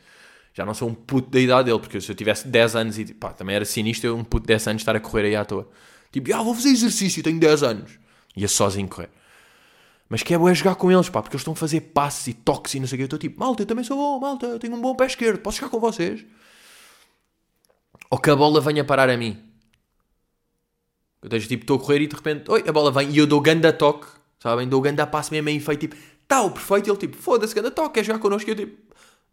[0.51, 3.13] Já não sou um puto da idade dele, porque se eu tivesse 10 anos e
[3.13, 5.45] pá, também era sinistro eu, um puto de 10 anos, estar a correr aí à
[5.45, 5.69] toa.
[6.11, 7.99] Tipo, ah, vou fazer exercício, tenho 10 anos.
[8.35, 9.11] Ia sozinho correr.
[10.09, 12.25] Mas que é bom é jogar com eles, pá, porque eles estão a fazer passes
[12.25, 13.03] e toques e não sei o que.
[13.03, 15.37] Eu estou tipo, malta, eu também sou bom, malta, eu tenho um bom pé esquerdo,
[15.37, 16.25] posso jogar com vocês?
[18.09, 19.41] Ou que a bola venha parar a mim.
[21.21, 23.25] Eu deixo tipo, estou a correr e de repente, oi, a bola vem e eu
[23.25, 24.07] dou ganda toque,
[24.39, 24.67] sabem?
[24.67, 25.95] Dou ganda passo mesmo em feito, tipo,
[26.27, 26.87] tal, perfeito.
[26.87, 28.47] E ele tipo, foda-se, ganda toque, quer jogar connosco?
[28.49, 28.77] E eu tipo,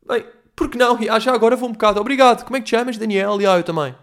[0.09, 0.25] bem,
[0.57, 1.01] por que não?
[1.03, 2.45] E, ah, já agora vou um bocado, obrigado.
[2.45, 3.41] Como é que te chamas, Daniel?
[3.41, 3.95] E ah, eu também.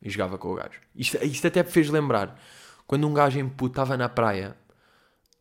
[0.00, 0.80] E jogava com o gajo.
[0.94, 2.38] Isto, isto até me fez lembrar.
[2.86, 4.56] quando um gajo em puto estava na praia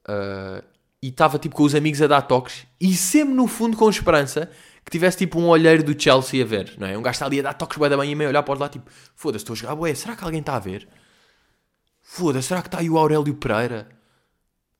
[0.08, 0.64] uh,
[1.02, 4.50] e estava tipo com os amigos a dar toques e sempre no fundo com esperança
[4.84, 6.98] que tivesse tipo um olheiro do Chelsea a ver, não é?
[6.98, 8.70] Um gajo está ali a dar toques bué da bem e meio olhar para lá
[8.70, 10.88] tipo, foda-se, estou a jogar bué, será que alguém está a ver?
[12.02, 13.88] Foda-se, será que está aí o Aurélio Pereira?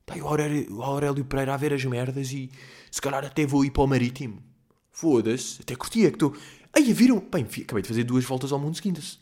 [0.02, 2.52] Está aí o Aurélio, o Aurélio Pereira a ver as merdas e
[2.92, 4.44] se calhar até vou ir para o Marítimo.
[4.92, 6.36] Foda-se, até curtia que estou...
[6.74, 7.20] Aí, viram?
[7.20, 9.00] Bem, acabei de fazer duas voltas ao mundo seguinte.
[9.00, 9.20] De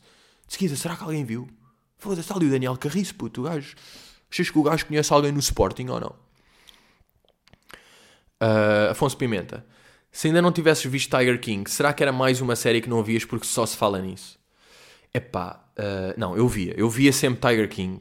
[0.52, 1.48] seguida, será que alguém viu?
[1.96, 3.76] Foda-se, está ali o Daniel Carriço, puto, o gajo.
[4.30, 6.14] Achas que o gajo conhece alguém no Sporting ou não?
[8.42, 9.64] Uh, Afonso Pimenta.
[10.12, 13.02] Se ainda não tivesses visto Tiger King, será que era mais uma série que não
[13.02, 14.38] vias porque só se fala nisso?
[15.12, 16.74] Epá, uh, não, eu via.
[16.76, 18.00] Eu via sempre Tiger King.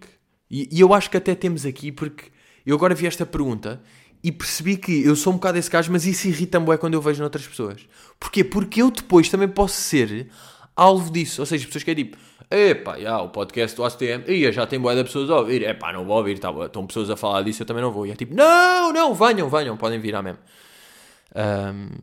[0.49, 2.25] E, e, eu acho que até temos aqui porque
[2.65, 3.81] eu agora vi esta pergunta
[4.21, 7.21] e percebi que eu sou um bocado esse gajo, mas isso irrita-me quando eu vejo
[7.21, 7.87] noutras pessoas.
[8.19, 8.43] Porquê?
[8.43, 10.29] Porque eu depois também posso ser
[10.75, 11.41] alvo disso.
[11.41, 12.17] Ou seja, pessoas que é tipo,
[12.51, 15.63] epá, já, o podcast do ACTM, ia, já tem boa de pessoas a ouvir.
[15.63, 18.05] Epá, não vou ouvir, tá, estão pessoas a falar disso, eu também não vou.
[18.05, 20.39] E é tipo, não, não, venham, venham, podem virar mesmo.
[21.35, 21.97] Um,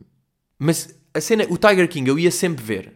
[0.57, 2.93] mas a cena, o Tiger King eu ia sempre ver.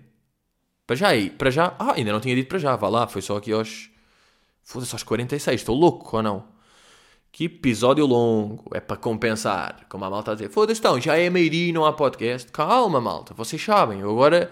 [0.85, 3.21] Para já aí, para já, ah, ainda não tinha dito para já, vá lá, foi
[3.21, 3.89] só aqui aos,
[4.63, 6.53] foda-se, aos 46, estou louco ou não?
[7.31, 9.85] Que episódio longo, é para compensar.
[9.89, 12.51] Como a malta a dizer, foda-se, então, já é meio-dia e não há podcast.
[12.51, 14.01] Calma, malta, vocês sabem.
[14.01, 14.51] Eu agora,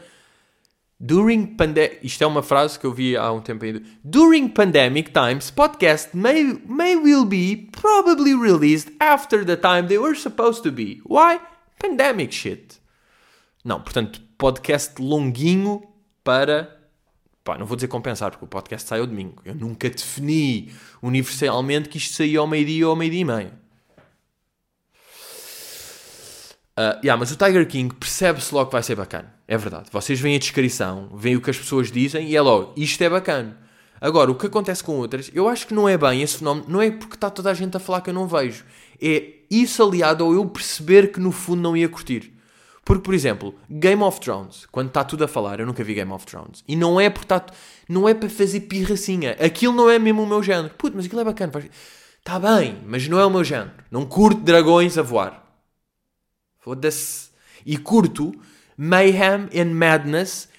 [0.99, 3.83] during pandemic, isto é uma frase que eu vi há um tempo ainda.
[4.03, 10.15] During pandemic times, podcast may, may will be probably released after the time they were
[10.15, 11.01] supposed to be.
[11.05, 11.39] Why?
[11.81, 12.79] Pandemic shit.
[13.63, 15.81] Não, portanto, podcast longuinho
[16.23, 16.81] para
[17.43, 19.41] Pá, não vou dizer compensar, porque o podcast sai ao domingo.
[19.43, 20.71] Eu nunca defini
[21.01, 23.61] universalmente que isto saía ao meio-dia ou ao meio-dia e meio.
[26.77, 29.33] Uh, yeah, mas o Tiger King percebe-se logo que vai ser bacana.
[29.47, 29.89] É verdade.
[29.91, 33.09] Vocês veem a descrição, veem o que as pessoas dizem e é logo, isto é
[33.09, 33.57] bacana.
[34.01, 36.81] Agora, o que acontece com outras, eu acho que não é bem esse fenómeno, não
[36.81, 38.65] é porque está toda a gente a falar que eu não vejo.
[38.99, 42.33] É isso aliado ao eu perceber que no fundo não ia curtir.
[42.83, 46.11] Porque, por exemplo, Game of Thrones, quando está tudo a falar, eu nunca vi Game
[46.11, 46.63] of Thrones.
[46.67, 47.45] E não é porque tá,
[47.87, 49.37] não é para fazer pirracinha.
[49.39, 50.73] Aquilo não é mesmo o meu género.
[50.75, 51.51] Puto, mas aquilo é bacana.
[52.17, 53.71] Está bem, mas não é o meu género.
[53.91, 55.45] Não curto dragões a voar.
[56.59, 57.29] Foda-se.
[57.63, 58.33] E curto
[58.75, 60.49] Mayhem and Madness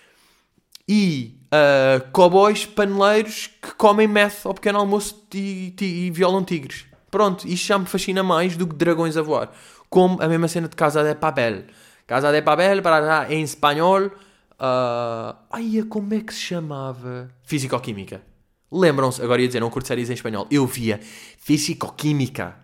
[0.88, 6.86] e uh, cowboys paneleiros que comem meth ao pequeno almoço e, e, e violam tigres.
[7.10, 9.52] Pronto, isto já me fascina mais do que dragões a voar.
[9.90, 11.64] Como a mesma cena de Casa de Papel
[12.06, 14.06] Casa de Papel, para em espanhol.
[14.06, 15.36] Uh...
[15.50, 17.30] Ai, como é que se chamava?
[17.42, 18.22] Físico-Química.
[18.70, 20.46] Lembram-se, agora ia dizer, não curto séries em espanhol.
[20.50, 20.98] Eu via
[21.38, 22.56] Físico-Química.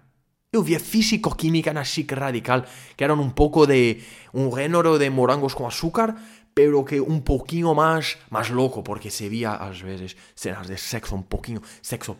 [0.52, 2.62] Eu via Físico-Química na Chic Radical,
[2.96, 3.98] que eram um pouco de.
[4.32, 6.14] um género de morangos com açúcar,
[6.58, 11.14] pero que un poquinho más, más loco, porque se vía às vezes cenas de sexo
[11.14, 12.16] un poquinho, sexo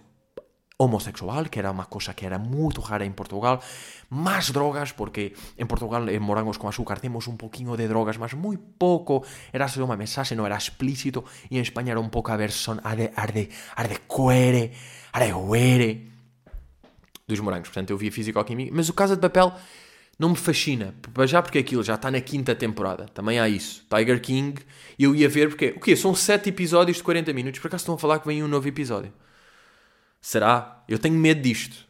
[0.77, 3.61] homosexual, que era uma coisa que era muito rara em Portugal,
[4.09, 8.33] mais drogas, porque em Portugal, em morangos com açúcar, temos um pouquinho de drogas, mas
[8.33, 12.31] muito pouco, era só uma mensagem, não era explícito, e em Espanha era um pouco
[12.31, 14.71] a versão arde, arde, arde cuere,
[15.13, 16.13] arde huere,
[17.27, 19.53] dos morangos, portanto eu via físico-química, mas o Casa de Papel
[20.19, 20.95] não me fascina,
[21.27, 24.61] já porque aquilo já está na quinta temporada, também há isso, Tiger King,
[24.99, 27.95] eu ia ver porque, o quê, são sete episódios de 40 minutos, por acaso estão
[27.95, 29.13] a falar que vem um novo episódio?
[30.21, 30.85] Será?
[30.89, 31.87] Eu tenho medo disto.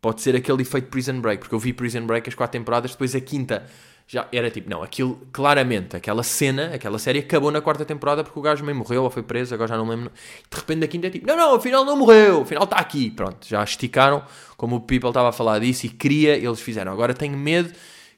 [0.00, 3.14] Pode ser aquele efeito Prison Break, porque eu vi Prison Break as quatro temporadas, depois
[3.14, 3.66] a quinta
[4.08, 8.38] já era tipo, não, aquilo claramente, aquela cena, aquela série acabou na quarta temporada porque
[8.38, 10.12] o gajo meio morreu ou foi preso, agora já não lembro.
[10.48, 13.10] De repente a quinta é tipo, não, não, afinal não morreu, afinal está aqui.
[13.10, 14.24] Pronto, já esticaram,
[14.56, 16.92] como o People estava a falar disso e queria, eles fizeram.
[16.92, 17.72] Agora tenho medo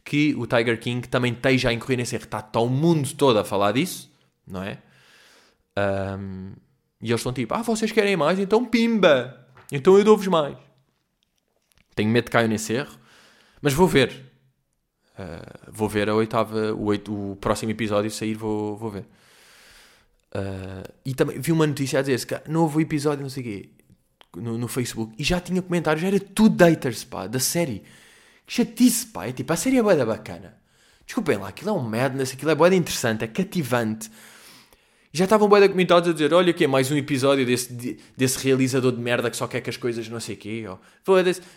[0.04, 2.24] que o Tiger King também esteja a incorrer nesse erro.
[2.24, 4.12] Está, está o mundo todo a falar disso,
[4.46, 4.78] não é?
[6.18, 6.52] Um,
[7.00, 8.38] e eles estão tipo, ah, vocês querem mais?
[8.38, 9.46] Então pimba!
[9.72, 10.56] Então eu dou-vos mais.
[11.94, 12.92] Tenho medo de cair nesse erro,
[13.62, 14.27] mas vou ver.
[15.18, 19.04] Uh, vou ver a oitava, o, oito, o próximo episódio sair, vou, vou ver.
[20.34, 23.70] Uh, e também vi uma notícia a dizer que novo episódio, não sei o quê,
[24.36, 27.82] no, no, Facebook, e já tinha comentários, era tudo daters, pá, da série.
[28.46, 30.56] Que chatice, pá, é tipo, a série é boa bacana.
[31.04, 34.10] Desculpem lá, aquilo é um madness, aquilo é boa interessante, é cativante
[35.12, 38.92] já estavam bem documentados a dizer: olha que é mais um episódio desse, desse realizador
[38.92, 40.64] de merda que só quer que as coisas não sei o quê.
[40.68, 40.78] Ou,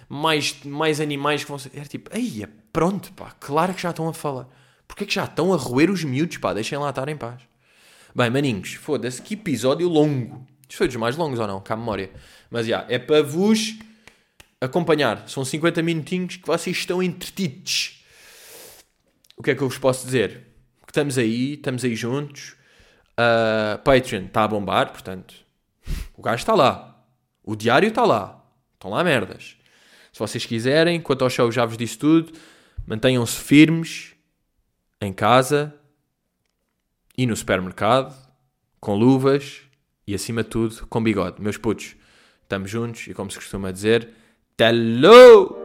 [0.07, 1.71] mais, mais animais que vão ser.
[1.75, 4.47] Era tipo, aí, pronto, pá, claro que já estão a falar.
[4.87, 6.53] Porquê que já estão a roer os miúdos, pá?
[6.53, 7.41] Deixem lá estar em paz.
[8.15, 10.45] Bem, maninhos, foda-se, que episódio longo.
[10.63, 11.61] Isto foi dos mais longos ou não?
[11.61, 12.11] Cá memória.
[12.49, 13.77] Mas já, é para vos
[14.59, 15.27] acompanhar.
[15.29, 18.03] São 50 minutinhos que vocês estão entretidos.
[19.37, 20.47] O que é que eu vos posso dizer?
[20.85, 22.55] Que estamos aí, estamos aí juntos
[23.21, 25.35] Uh, Patreon está a bombar, portanto,
[26.15, 27.05] o gajo está lá.
[27.43, 28.43] O diário está lá.
[28.73, 29.55] Estão lá merdas.
[30.11, 32.31] Se vocês quiserem, quanto ao show já vos disse tudo,
[32.85, 34.13] mantenham-se firmes
[34.99, 35.73] em casa
[37.17, 38.15] e no supermercado,
[38.79, 39.61] com luvas
[40.07, 41.41] e acima de tudo com bigode.
[41.41, 41.95] Meus putos,
[42.43, 44.09] estamos juntos e como se costuma dizer,
[44.59, 45.61] hello!